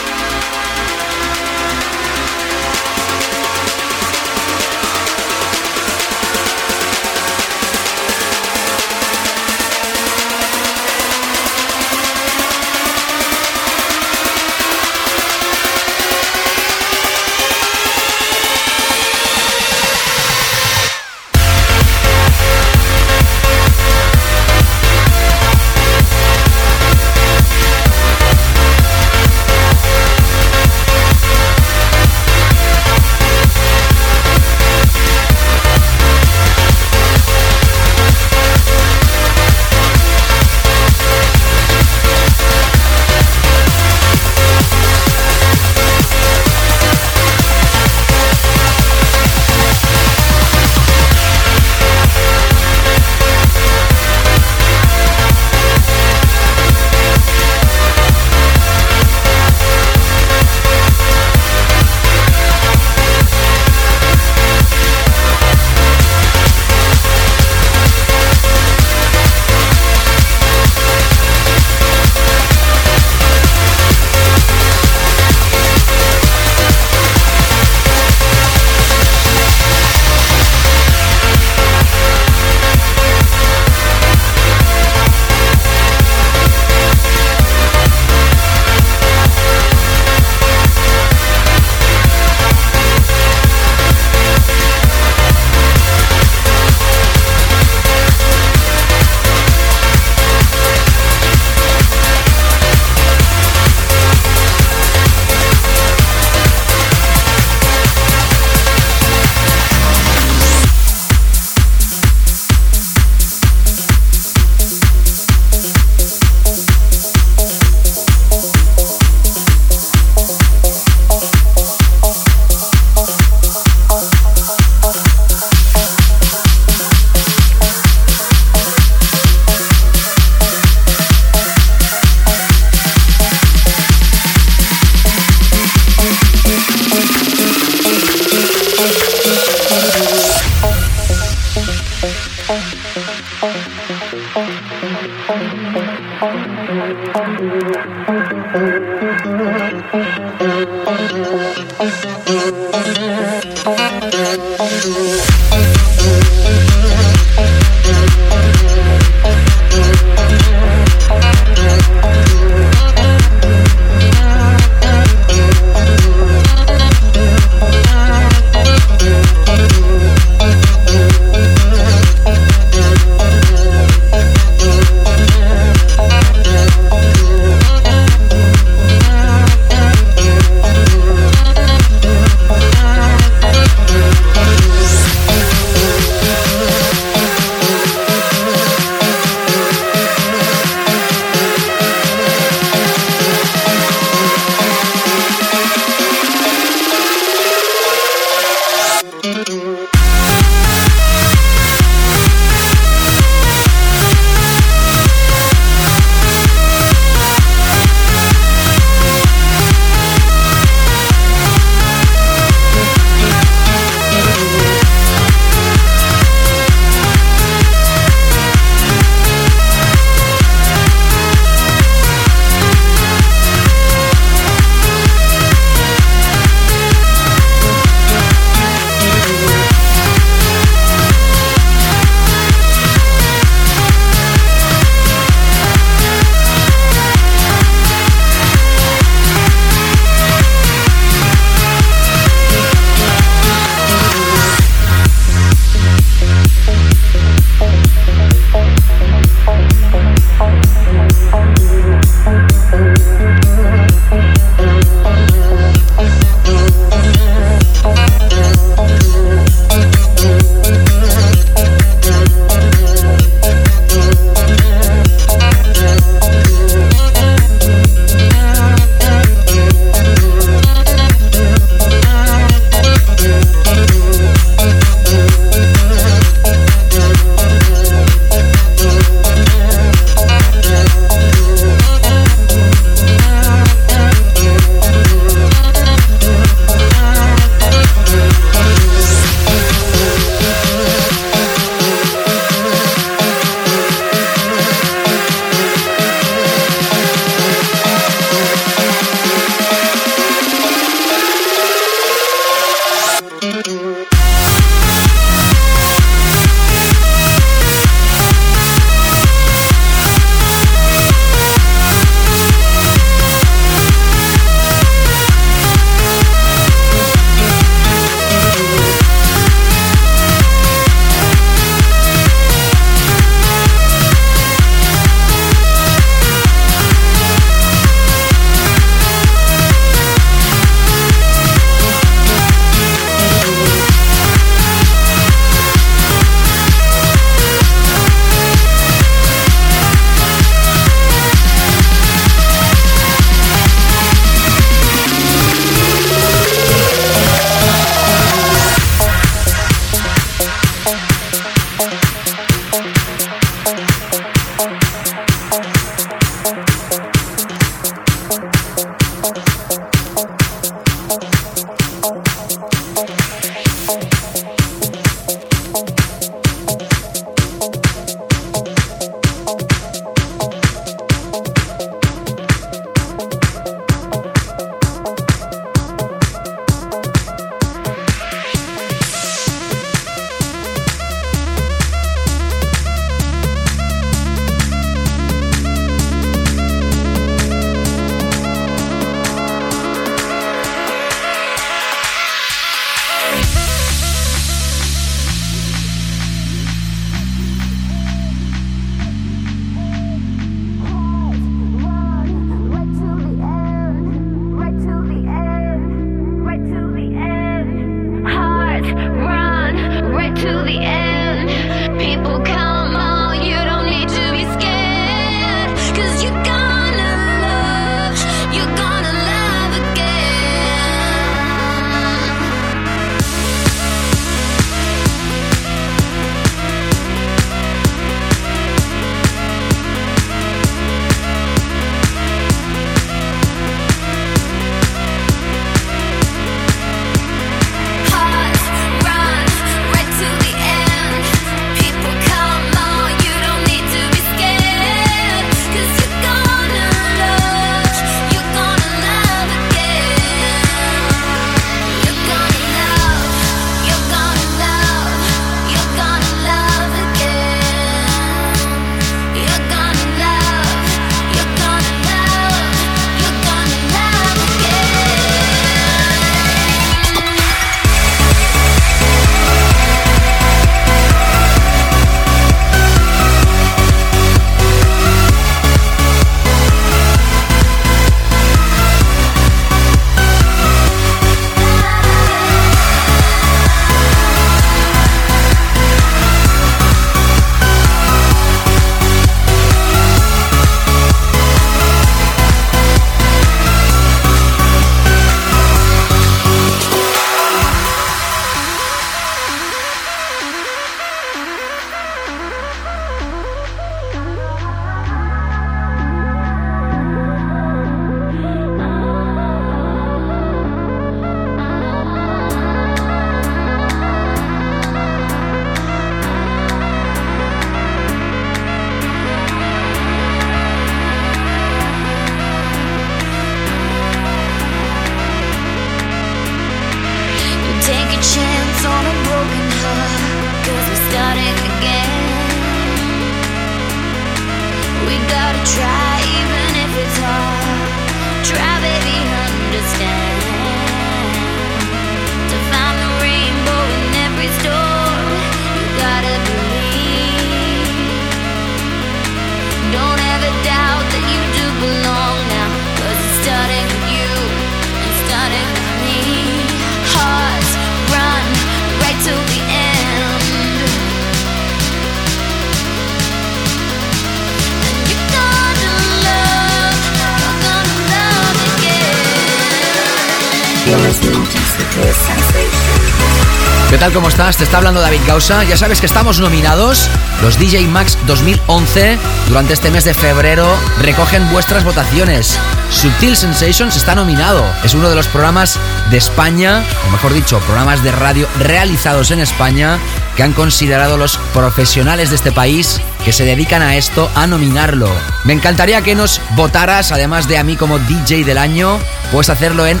Te 574.54 574.62
está 574.62 574.76
hablando 574.76 575.00
David 575.00 575.22
Gausa. 575.26 575.64
Ya 575.64 575.76
sabes 575.76 575.98
que 575.98 576.06
estamos 576.06 576.38
nominados. 576.38 577.10
Los 577.42 577.58
DJ 577.58 577.88
Max 577.88 578.16
2011 578.28 579.18
durante 579.48 579.72
este 579.72 579.90
mes 579.90 580.04
de 580.04 580.14
febrero 580.14 580.72
recogen 581.02 581.50
vuestras 581.50 581.82
votaciones. 581.82 582.56
Sutil 582.88 583.36
Sensations 583.36 583.96
está 583.96 584.14
nominado. 584.14 584.64
Es 584.84 584.94
uno 584.94 585.10
de 585.10 585.16
los 585.16 585.26
programas 585.26 585.80
de 586.12 586.18
España, 586.18 586.84
o 587.08 587.10
mejor 587.10 587.32
dicho, 587.34 587.58
programas 587.58 588.04
de 588.04 588.12
radio 588.12 588.46
realizados 588.60 589.32
en 589.32 589.40
España 589.40 589.98
que 590.36 590.44
han 590.44 590.52
considerado 590.52 591.16
los 591.16 591.38
profesionales 591.52 592.30
de 592.30 592.36
este 592.36 592.52
país 592.52 593.00
que 593.24 593.32
se 593.32 593.44
dedican 593.44 593.82
a 593.82 593.96
esto 593.96 594.30
a 594.36 594.46
nominarlo. 594.46 595.10
Me 595.42 595.54
encantaría 595.54 596.02
que 596.02 596.14
nos 596.14 596.40
votaras, 596.54 597.10
además 597.10 597.48
de 597.48 597.58
a 597.58 597.64
mí 597.64 597.76
como 597.76 597.98
DJ 597.98 598.44
del 598.44 598.58
año, 598.58 599.00
puedes 599.32 599.50
hacerlo 599.50 599.86
en 599.86 600.00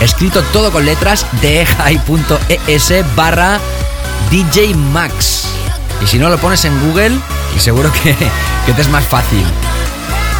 escrito 0.00 0.42
todo 0.52 0.70
con 0.70 0.84
letras, 0.84 1.26
dejai.es 1.40 3.16
barra 3.16 3.60
DJ 4.30 4.74
Max. 4.74 5.46
Y 6.02 6.06
si 6.06 6.18
no 6.18 6.28
lo 6.28 6.38
pones 6.38 6.64
en 6.64 6.78
Google, 6.80 7.18
y 7.56 7.60
seguro 7.60 7.90
que, 7.92 8.16
que 8.66 8.72
te 8.72 8.82
es 8.82 8.88
más 8.88 9.04
fácil. 9.04 9.44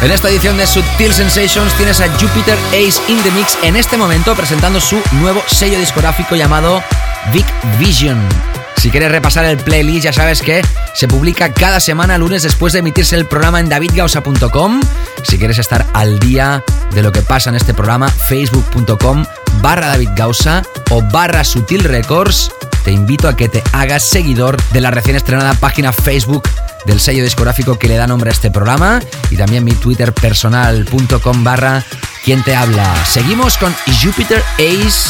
En 0.01 0.11
esta 0.11 0.29
edición 0.29 0.57
de 0.57 0.67
Subtil 0.67 1.13
Sensations 1.13 1.73
tienes 1.75 2.01
a 2.01 2.09
Jupiter 2.19 2.57
Ace 2.69 3.01
in 3.07 3.21
the 3.23 3.31
Mix 3.31 3.57
en 3.63 3.75
este 3.75 3.97
momento 3.97 4.35
presentando 4.35 4.81
su 4.81 5.01
nuevo 5.13 5.41
sello 5.47 5.79
discográfico 5.79 6.35
llamado 6.35 6.83
Big 7.31 7.45
Vision. 7.79 8.52
Si 8.83 8.91
quieres 8.91 9.13
repasar 9.13 9.45
el 9.45 9.55
playlist 9.55 10.03
ya 10.03 10.11
sabes 10.11 10.41
que 10.41 10.61
se 10.93 11.07
publica 11.07 11.53
cada 11.53 11.79
semana 11.79 12.17
lunes 12.17 12.43
después 12.43 12.73
de 12.73 12.79
emitirse 12.79 13.15
el 13.15 13.25
programa 13.25 13.61
en 13.61 13.69
davidgausa.com. 13.69 14.81
Si 15.23 15.37
quieres 15.37 15.57
estar 15.57 15.85
al 15.93 16.19
día 16.19 16.61
de 16.91 17.01
lo 17.01 17.13
que 17.13 17.21
pasa 17.21 17.49
en 17.49 17.55
este 17.55 17.73
programa, 17.73 18.09
facebook.com 18.09 19.25
barra 19.61 19.87
davidgausa 19.87 20.63
o 20.89 21.01
barra 21.01 21.45
sutil 21.45 21.85
records. 21.85 22.51
Te 22.83 22.91
invito 22.91 23.29
a 23.29 23.37
que 23.37 23.47
te 23.47 23.63
hagas 23.71 24.03
seguidor 24.03 24.61
de 24.73 24.81
la 24.81 24.91
recién 24.91 25.15
estrenada 25.15 25.53
página 25.53 25.93
Facebook 25.93 26.43
del 26.83 26.99
sello 26.99 27.23
discográfico 27.23 27.79
que 27.79 27.87
le 27.87 27.95
da 27.95 28.05
nombre 28.05 28.31
a 28.31 28.33
este 28.33 28.51
programa 28.51 28.99
y 29.31 29.37
también 29.37 29.63
mi 29.63 29.71
twitter 29.71 30.11
personal.com 30.11 31.43
barra 31.45 31.85
quien 32.25 32.43
te 32.43 32.53
habla. 32.53 32.93
Seguimos 33.05 33.57
con 33.57 33.73
Jupiter 34.03 34.43
Ace 34.55 35.09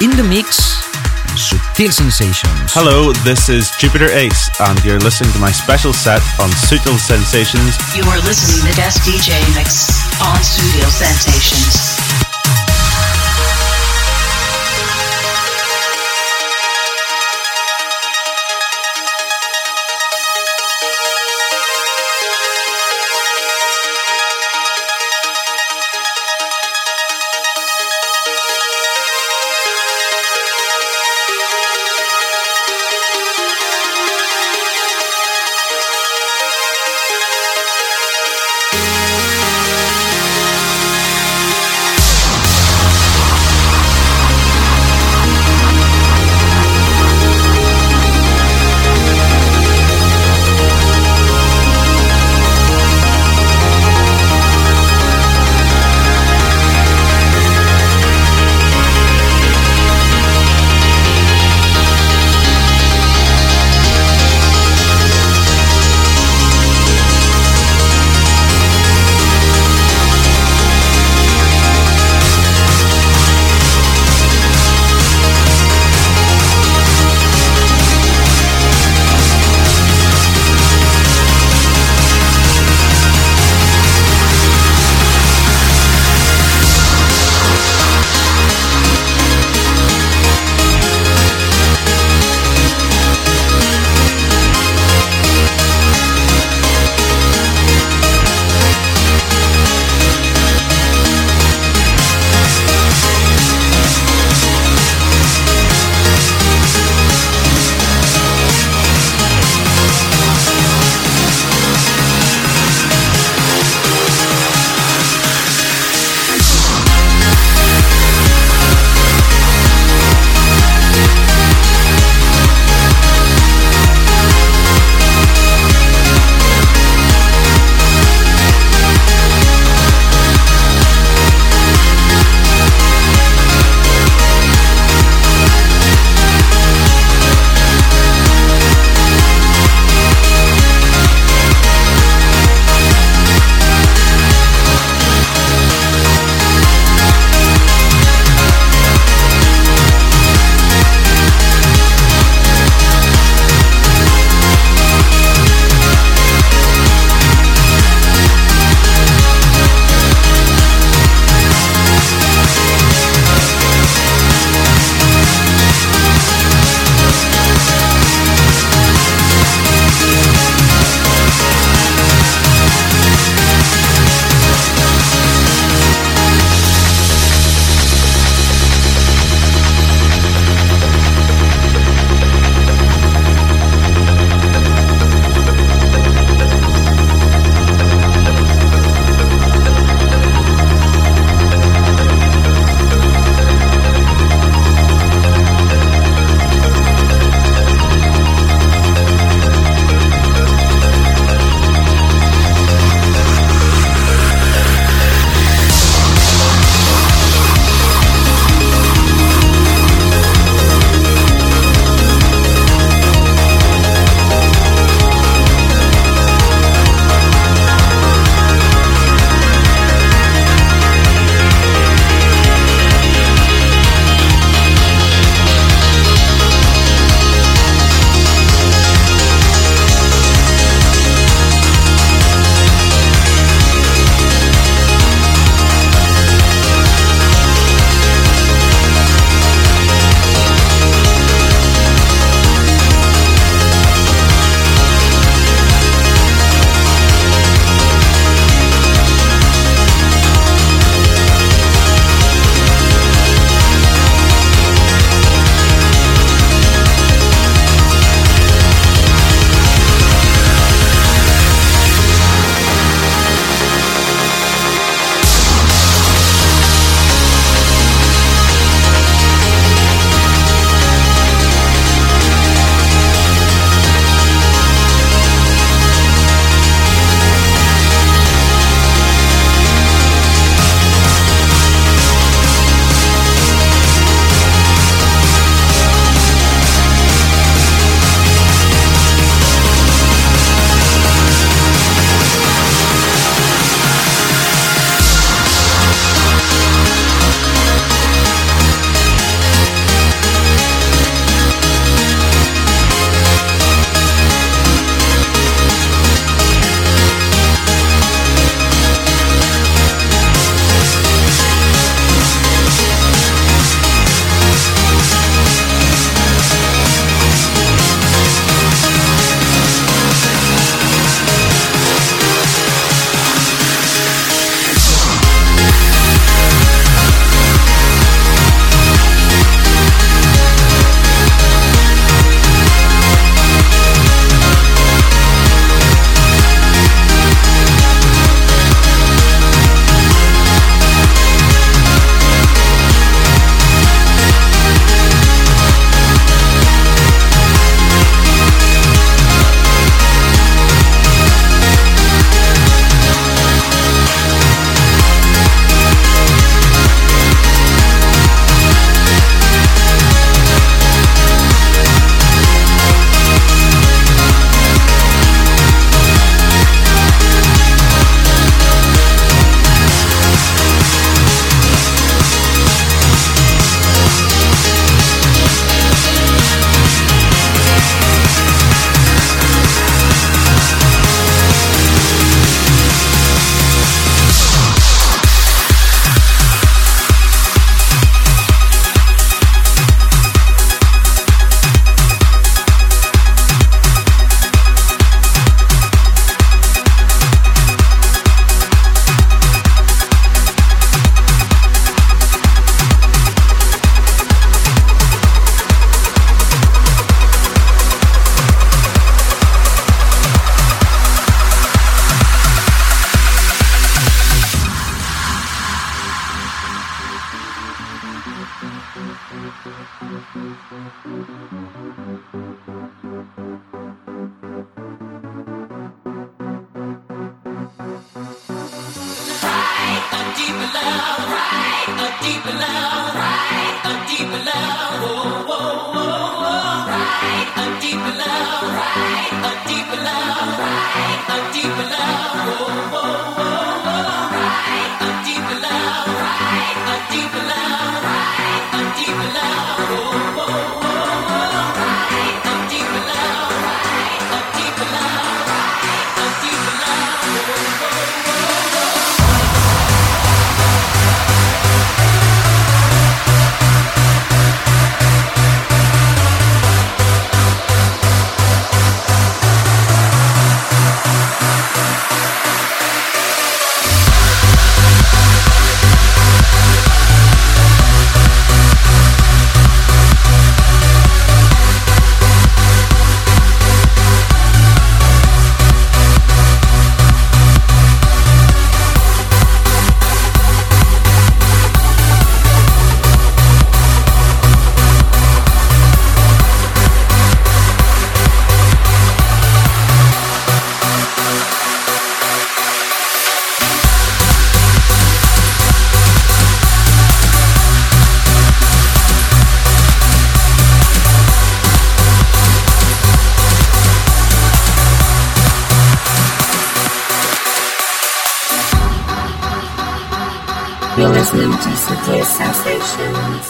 in 0.00 0.16
the 0.16 0.22
Mix 0.22 0.80
en 1.30 1.38
Subtil 1.38 1.92
Sensations. 1.92 2.72
Hello, 2.72 3.12
this 3.24 3.48
is 3.48 3.70
Jupiter 3.78 4.06
Ace, 4.12 4.50
and 4.60 4.82
you're 4.84 4.98
listening 4.98 5.32
to 5.32 5.38
my 5.38 5.50
special 5.52 5.92
set 5.92 6.22
on 6.40 6.50
Sutil 6.50 6.98
Sensations. 6.98 7.76
You 7.94 8.04
are 8.04 8.20
listening 8.20 8.60
to 8.60 8.66
the 8.68 8.76
Guest 8.76 8.98
DJ 9.02 9.38
Mix 9.54 9.90
on 10.20 10.42
Studio 10.42 10.88
Sensations. 10.88 11.89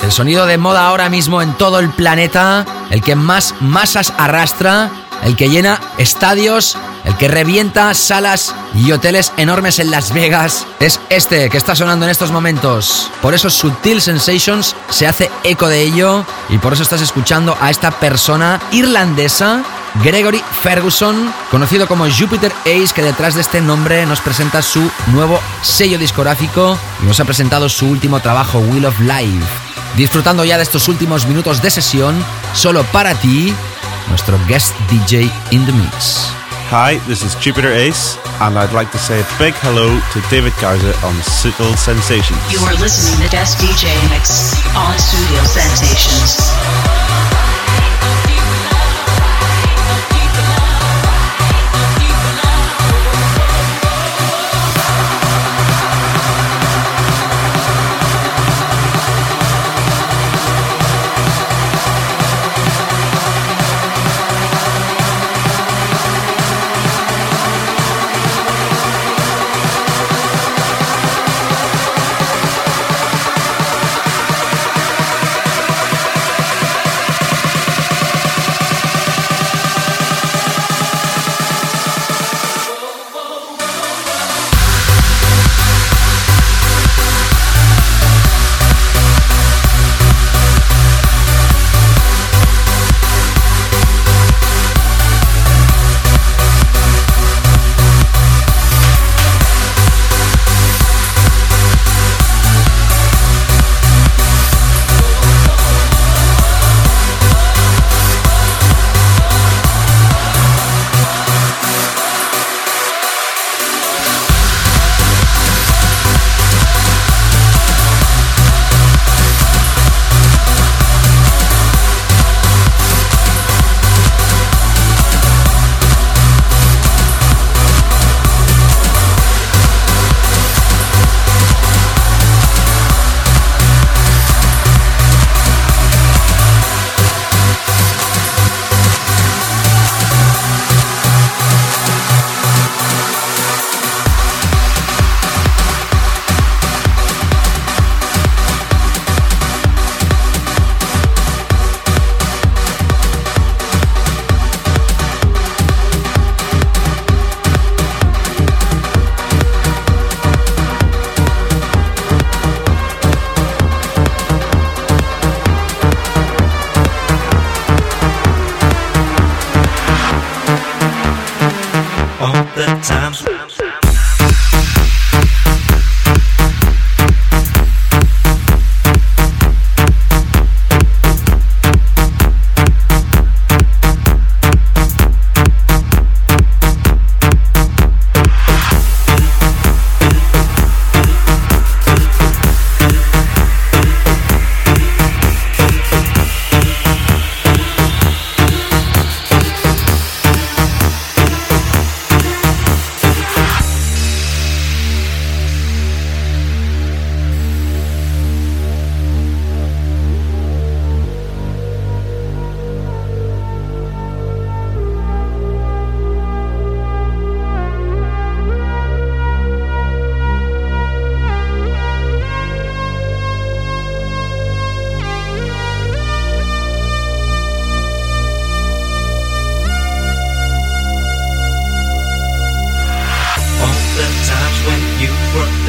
El 0.03 0.11
sonido 0.11 0.47
de 0.47 0.59
moda 0.59 0.89
ahora 0.89 1.09
mismo 1.09 1.41
en 1.41 1.55
todo 1.55 1.79
el 1.79 1.91
planeta, 1.91 2.67
el 2.91 3.01
que 3.01 3.15
más 3.15 3.55
masas 3.61 4.13
arrastra, 4.19 4.91
el 5.23 5.37
que 5.37 5.49
llena 5.49 5.81
estadios, 5.97 6.77
el 7.05 7.17
que 7.17 7.29
revienta 7.29 7.95
salas 7.95 8.57
y 8.75 8.91
hoteles 8.91 9.33
enormes 9.37 9.79
en 9.79 9.93
Las 9.93 10.13
Vegas, 10.13 10.67
es 10.81 10.99
este 11.11 11.49
que 11.49 11.59
está 11.59 11.77
sonando 11.77 12.07
en 12.07 12.11
estos 12.11 12.33
momentos. 12.33 13.09
Por 13.23 13.35
eso 13.35 13.49
Sutil 13.49 14.01
Sensations 14.01 14.75
se 14.89 15.07
hace 15.07 15.31
eco 15.45 15.69
de 15.69 15.83
ello 15.83 16.25
y 16.49 16.59
por 16.59 16.73
eso 16.73 16.83
estás 16.83 17.03
escuchando 17.03 17.57
a 17.61 17.71
esta 17.71 17.93
persona 17.93 18.61
irlandesa 18.73 19.63
Gregory 20.03 20.43
Ferguson, 20.63 21.33
conocido 21.51 21.87
como 21.87 22.11
Jupiter 22.11 22.53
Ace, 22.63 22.95
que 22.95 23.03
detrás 23.03 23.35
de 23.35 23.43
este 23.43 23.61
nombre 23.61 24.07
nos 24.07 24.21
presenta 24.21 24.61
su 24.61 24.91
nuevo 25.09 25.41
sello 25.63 25.99
discográfico 25.99 26.77
nos 27.05 27.21
ha 27.21 27.25
presentado 27.25 27.69
su 27.69 27.87
último 27.87 28.21
trabajo, 28.21 28.59
Wheel 28.59 28.87
of 28.87 28.99
Life. 29.01 29.47
Disfrutando 29.97 30.45
ya 30.45 30.57
de 30.57 30.63
estos 30.63 30.89
últimos 30.89 31.27
minutos 31.27 31.61
de 31.63 31.71
sesión, 31.71 32.25
solo 32.55 32.85
para 32.85 33.15
ti, 33.15 33.55
nuestro 34.09 34.39
guest 34.47 34.75
DJ 34.91 35.31
in 35.51 35.67
the 35.67 35.73
mix. 35.73 36.31
Hi, 36.71 37.01
this 37.09 37.25
is 37.25 37.37
Jupiter 37.43 37.73
Ace, 37.73 38.17
and 38.41 38.57
I'd 38.57 38.73
like 38.73 38.93
to 38.93 38.99
say 38.99 39.21
a 39.21 39.27
big 39.39 39.55
hello 39.55 40.01
to 40.13 40.21
David 40.31 40.53
Garza 40.61 40.95
on 41.05 41.21
Subtle 41.23 41.77
Sensations. 41.77 42.39
You 42.53 42.65
are 42.65 42.77
listening 42.79 43.21
to 43.27 43.29
Guest 43.29 43.59
DJ 43.59 43.91
Mix 44.09 44.55
on 44.77 44.97
Studio 44.99 45.43
Sensations. 45.45 47.60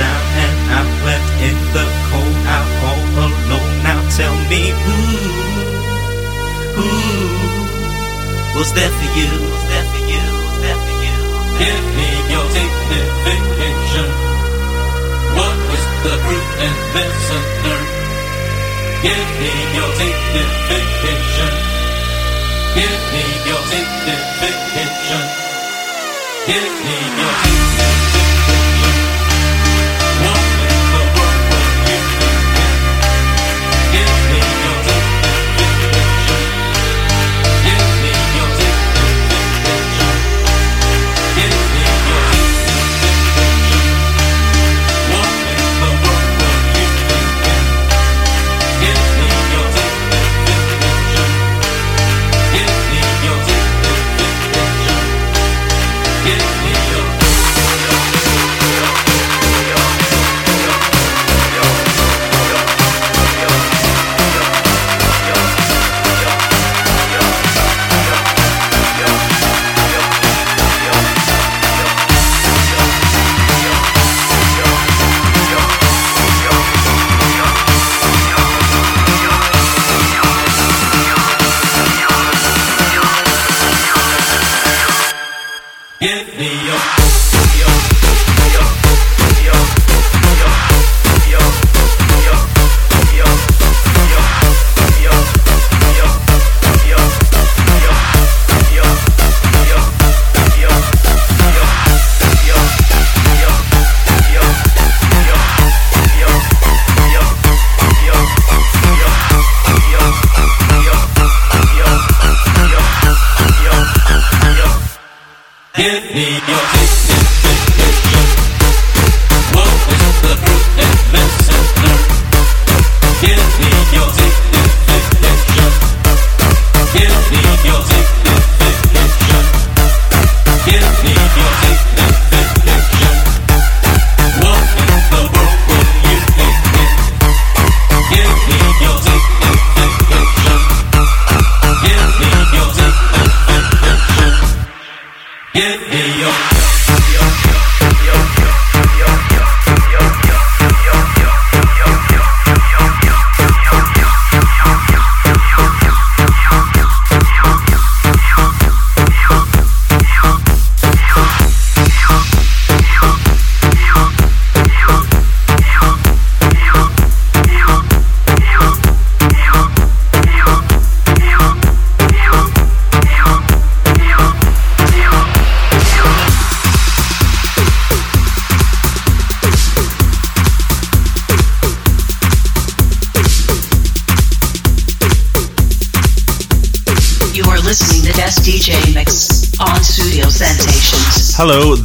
Down 0.02 0.24
and 0.46 0.58
out 0.78 0.92
left 1.06 1.32
in 1.48 1.58
the 1.76 1.86
cold, 2.10 2.38
out 2.56 2.70
all 2.88 3.04
alone. 3.26 3.72
Now 3.86 4.00
tell 4.18 4.36
me 4.52 4.62
who, 4.84 4.98
who 6.78 6.90
was 8.58 8.70
there 8.78 8.94
for 8.98 9.10
you? 9.20 9.32
Was 9.54 9.66
there 9.72 9.88
for 9.94 10.04
you? 10.12 10.26
Was 10.46 10.58
there 10.66 10.80
for 10.86 10.96
you? 11.06 11.18
Give 11.62 11.84
me 11.98 12.10
your 12.34 12.48
signification. 12.58 14.10
What 15.38 15.58
is 15.76 15.86
the 16.06 16.16
fruit 16.26 16.50
and 16.66 16.78
listener? 16.96 17.80
Give 19.06 19.30
me 19.42 19.54
your 19.78 19.92
signification. 20.02 21.54
Give 22.78 23.02
me 23.14 23.24
your 23.50 23.64
signification. 23.74 24.71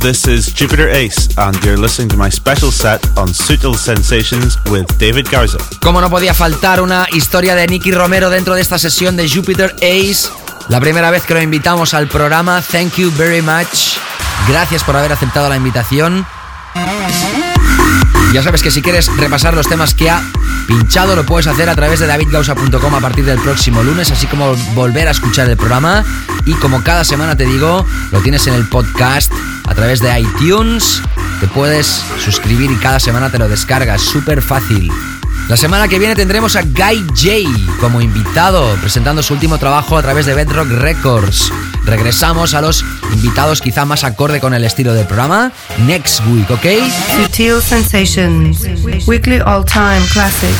This 0.06 0.28
is 0.28 0.54
Jupiter 0.54 0.88
Ace, 0.88 1.28
and 1.36 1.56
you're 1.64 1.76
listening 1.76 2.08
to 2.08 2.16
my 2.16 2.30
special 2.30 2.70
set 2.70 3.04
on 3.18 3.26
Sutil 3.26 3.74
Sensations 3.74 4.56
with 4.70 4.86
David 4.98 5.26
Garza. 5.28 5.58
Como 5.82 6.00
no 6.00 6.08
podía 6.08 6.32
faltar 6.32 6.80
una 6.80 7.08
historia 7.10 7.56
de 7.56 7.66
Nicky 7.66 7.90
Romero 7.90 8.30
dentro 8.30 8.54
de 8.54 8.60
esta 8.60 8.78
sesión 8.78 9.16
de 9.16 9.28
Jupiter 9.28 9.74
Ace. 9.82 10.28
La 10.68 10.78
primera 10.78 11.10
vez 11.10 11.24
que 11.24 11.34
lo 11.34 11.42
invitamos 11.42 11.92
al 11.92 12.06
programa. 12.06 12.62
Thank 12.62 12.98
you 12.98 13.10
very 13.16 13.42
much. 13.42 13.96
Gracias 14.48 14.84
por 14.84 14.94
haber 14.96 15.10
aceptado 15.10 15.48
la 15.48 15.56
invitación. 15.56 16.24
Ya 18.32 18.42
sabes 18.42 18.62
que 18.62 18.70
si 18.70 18.82
quieres 18.82 19.08
repasar 19.16 19.54
los 19.54 19.68
temas 19.68 19.94
que 19.94 20.10
ha 20.10 20.22
pinchado, 20.66 21.16
lo 21.16 21.24
puedes 21.24 21.46
hacer 21.46 21.68
a 21.70 21.74
través 21.74 22.00
de 22.00 22.06
davidgausa.com 22.06 22.94
a 22.94 23.00
partir 23.00 23.24
del 23.24 23.38
próximo 23.38 23.82
lunes, 23.82 24.10
así 24.10 24.26
como 24.26 24.54
volver 24.74 25.08
a 25.08 25.12
escuchar 25.12 25.48
el 25.48 25.56
programa. 25.56 26.04
Y 26.44 26.52
como 26.54 26.82
cada 26.82 27.04
semana 27.04 27.36
te 27.36 27.44
digo, 27.46 27.86
lo 28.12 28.20
tienes 28.20 28.46
en 28.46 28.54
el 28.54 28.68
podcast 28.68 29.32
a 29.66 29.74
través 29.74 30.00
de 30.00 30.20
iTunes. 30.20 31.02
Te 31.40 31.46
puedes 31.48 32.02
suscribir 32.22 32.70
y 32.70 32.76
cada 32.76 33.00
semana 33.00 33.30
te 33.30 33.38
lo 33.38 33.48
descargas. 33.48 34.02
Súper 34.02 34.42
fácil. 34.42 34.92
La 35.48 35.56
semana 35.56 35.86
que 35.86 36.00
viene 36.00 36.16
tendremos 36.16 36.56
a 36.56 36.62
Guy 36.62 37.06
J 37.14 37.78
como 37.80 38.00
invitado, 38.00 38.74
presentando 38.80 39.22
su 39.22 39.32
último 39.32 39.58
trabajo 39.58 39.96
a 39.96 40.02
través 40.02 40.26
de 40.26 40.34
Bedrock 40.34 40.68
Records. 40.68 41.52
Regresamos 41.84 42.54
a 42.54 42.60
los 42.60 42.84
invitados 43.12 43.60
quizá 43.60 43.84
más 43.84 44.02
acorde 44.02 44.40
con 44.40 44.54
el 44.54 44.64
estilo 44.64 44.92
del 44.92 45.06
programa 45.06 45.52
next 45.86 46.20
week, 46.26 46.50
¿ok? 46.50 46.66
Sutil 47.14 47.62
Sensations, 47.62 48.66
weekly 49.06 49.38
all-time 49.38 50.00
classic. 50.12 50.50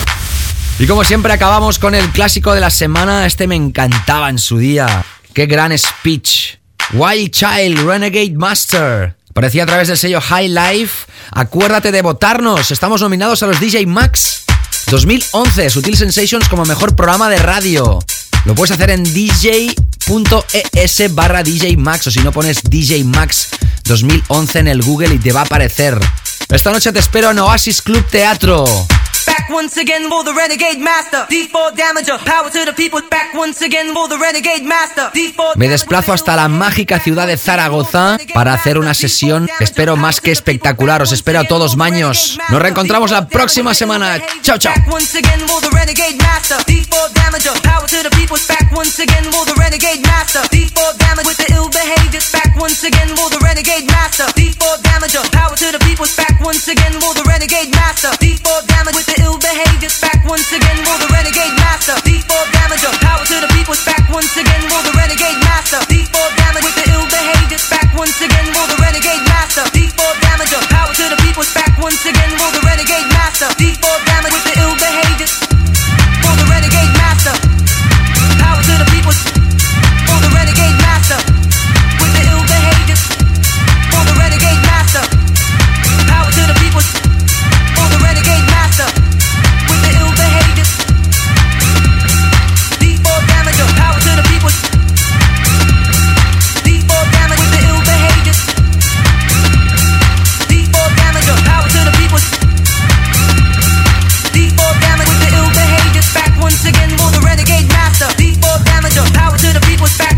Y 0.78 0.86
como 0.86 1.02
siempre 1.02 1.32
acabamos 1.32 1.80
con 1.80 1.96
el 1.96 2.08
clásico 2.10 2.54
de 2.54 2.60
la 2.60 2.70
semana, 2.70 3.26
este 3.26 3.48
me 3.48 3.56
encantaba 3.56 4.30
en 4.30 4.38
su 4.38 4.58
día. 4.58 5.04
Qué 5.32 5.46
gran 5.46 5.76
speech. 5.76 6.58
Wild 6.92 7.32
Child 7.32 7.84
Renegade 7.84 8.36
Master. 8.36 9.16
Aparecía 9.30 9.64
a 9.64 9.66
través 9.66 9.88
del 9.88 9.98
sello 9.98 10.20
High 10.20 10.48
Life. 10.48 11.06
Acuérdate 11.32 11.90
de 11.90 12.02
votarnos. 12.02 12.70
Estamos 12.70 13.00
nominados 13.00 13.42
a 13.42 13.48
los 13.48 13.58
DJ 13.58 13.84
Max 13.86 14.45
2011, 14.88 15.70
Sutil 15.70 15.96
Sensations 15.96 16.48
como 16.48 16.64
mejor 16.64 16.94
programa 16.94 17.28
de 17.28 17.38
radio. 17.38 17.98
Lo 18.44 18.54
puedes 18.54 18.70
hacer 18.70 18.90
en 18.90 19.02
dj.es 19.02 19.74
barra 21.14 21.42
DJ 21.42 21.76
Max 21.76 22.06
o 22.06 22.10
si 22.10 22.20
no 22.20 22.30
pones 22.30 22.62
DJ 22.62 23.02
Max 23.04 23.48
2011 23.84 24.58
en 24.60 24.68
el 24.68 24.82
Google 24.82 25.14
y 25.14 25.18
te 25.18 25.32
va 25.32 25.40
a 25.40 25.44
aparecer. 25.44 25.98
Esta 26.48 26.70
noche 26.70 26.92
te 26.92 27.00
espero 27.00 27.32
en 27.32 27.40
Oasis 27.40 27.82
Club 27.82 28.06
Teatro. 28.08 28.64
Back 29.36 29.50
once 29.50 29.76
again 29.76 30.08
for 30.08 30.24
the 30.24 30.32
renegade 30.32 30.78
master. 30.78 31.26
D4 31.28 31.76
damager, 31.76 32.16
power 32.24 32.50
to 32.50 32.64
the 32.64 32.72
people. 32.72 33.02
Back 33.10 33.34
once 33.34 33.60
again 33.60 33.92
for 33.92 34.08
the 34.08 34.16
renegade 34.16 34.64
master. 34.64 35.10
D4 35.12 35.56
Me 35.56 35.68
desplazo 35.68 36.14
hasta 36.14 36.36
la 36.36 36.48
mágica 36.48 36.98
ciudad 36.98 37.26
de 37.26 37.36
Zaragoza 37.36 38.16
para 38.32 38.54
hacer 38.54 38.78
una 38.78 38.94
sesión, 38.94 39.46
espero 39.60 39.96
más 39.96 40.22
que 40.22 40.32
espectacular. 40.32 41.02
Os 41.02 41.12
espero 41.12 41.40
a 41.40 41.44
todos 41.44 41.76
maños. 41.76 42.38
Nos 42.48 42.62
reencontramos 42.62 43.10
la 43.10 43.28
próxima 43.28 43.74
semana. 43.74 44.18
Chao, 44.40 44.56
chao. 44.56 44.72
Back 44.74 44.90
once 44.90 45.18
again 45.18 45.40
for 45.46 45.60
the 45.60 45.68
renegade 45.68 46.16
master. 46.16 46.56
D4 46.64 47.12
damager, 47.12 47.62
power 47.62 47.86
to 47.86 48.02
the 48.02 48.10
people. 48.16 48.38
Back 48.48 48.72
once 48.74 48.98
again 48.98 49.24
for 49.30 49.44
the 49.44 49.52
renegade 49.60 50.02
master. 50.02 50.48
D4 50.48 50.98
damage 50.98 51.26
with 58.96 59.06
the 59.06 59.25
ill 59.26 59.38
behavior. 59.42 59.90
Back 59.98 60.22
once 60.22 60.46
again 60.54 60.78
for 60.86 60.96
the 61.02 61.08
renegade 61.10 61.54
master. 61.58 61.98
D4 62.06 62.30
damager, 62.54 62.94
power 63.02 63.24
to 63.26 63.36
the 63.42 63.50
people. 63.58 63.74
Back 63.82 64.06
once 64.06 64.30
again. 64.38 64.62
Will 64.70 64.82
the 64.86 64.94
renegade 64.94 65.38
master 65.42 65.82
default 65.90 66.32
damage 66.38 66.62
with 66.62 66.76
the 66.78 66.86
ill 66.94 67.06
behaviors 67.10 67.66
back 67.66 67.90
once 67.98 68.18
again? 68.22 68.46
Will 68.54 68.68
the 68.70 68.78
renegade 68.78 69.24
master 69.26 69.66
default 69.74 70.16
damage? 70.22 70.54
Power 70.70 70.94
to 70.94 71.04
the 71.10 71.18
people's 71.26 71.50
back 71.52 71.74
once 71.82 72.02
again. 72.06 72.30
Will 72.38 72.52
the 72.54 72.62
renegade 72.62 73.08
master 73.10 73.50
default 73.58 74.00
damage 74.06 74.32
with 74.32 74.46
the 74.46 74.54
ill 74.62 74.76
behaviors 74.78 75.34
back 75.42 75.50
once 75.50 75.74
again? 75.74 76.22
Will 76.22 76.36
the 76.38 76.46
renegade 76.46 76.94
master 76.94 77.34
default 77.34 77.34
damage? 77.34 77.74
Power 78.14 78.62
to 78.62 78.74
the 78.78 78.86
people's 78.86 78.86
back 78.86 78.86
once 78.86 78.86
again. 78.86 78.86
Will 78.86 78.86
the 78.86 78.86
renegade 78.86 78.86
master 78.86 78.86
default 78.86 78.86
damage 78.86 78.86
with 78.86 78.86
the 78.86 78.86
ill 78.86 78.86
behaviors? 78.86 78.86
Will 78.86 78.86
the 78.86 78.86
renegade 78.86 78.86
master 78.86 78.86
power 78.86 78.86
to 78.86 78.86
the 78.86 78.88
people's? 78.94 79.35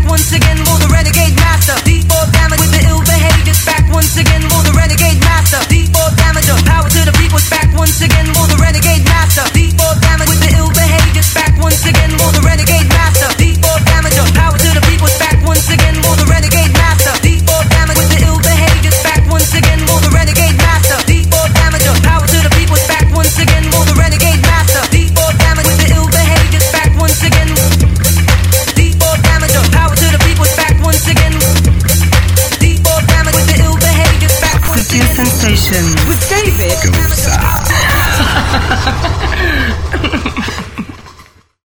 Once 0.09 0.33
again, 0.33 0.57
will 0.65 0.81
the 0.81 0.89
renegade 0.89 1.37
master. 1.37 1.77
Default 1.85 2.33
damage 2.33 2.59
with 2.59 2.73
the 2.73 2.81
ill 2.89 2.99
behaviors. 3.05 3.61
Back 3.63 3.85
once 3.93 4.17
again, 4.17 4.41
will 4.49 4.65
the 4.65 4.73
renegade 4.73 5.21
master. 5.21 5.61
Default 5.69 6.17
damage, 6.17 6.49
power 6.65 6.89
to 6.89 7.01
the 7.05 7.13
people's. 7.21 7.47
Back 7.49 7.69
once 7.77 8.01
again, 8.01 8.25
will 8.33 8.49
the 8.49 8.57
renegade 8.57 9.05
master. 9.05 9.45
Default 9.53 10.01
damage 10.01 10.27
with 10.27 10.41
the 10.41 10.51
ill 10.57 10.73
behaviors. 10.73 11.29
Back 11.33 11.53
once 11.61 11.85
again, 11.85 12.11
will 12.17 12.33
the 12.33 12.41
renegade 12.41 12.89
master. 12.89 13.38
Sutil 35.39 35.55
Sensations. 35.55 35.95
With 36.07 36.29
David. 36.29 36.75
Goza. 36.93 37.39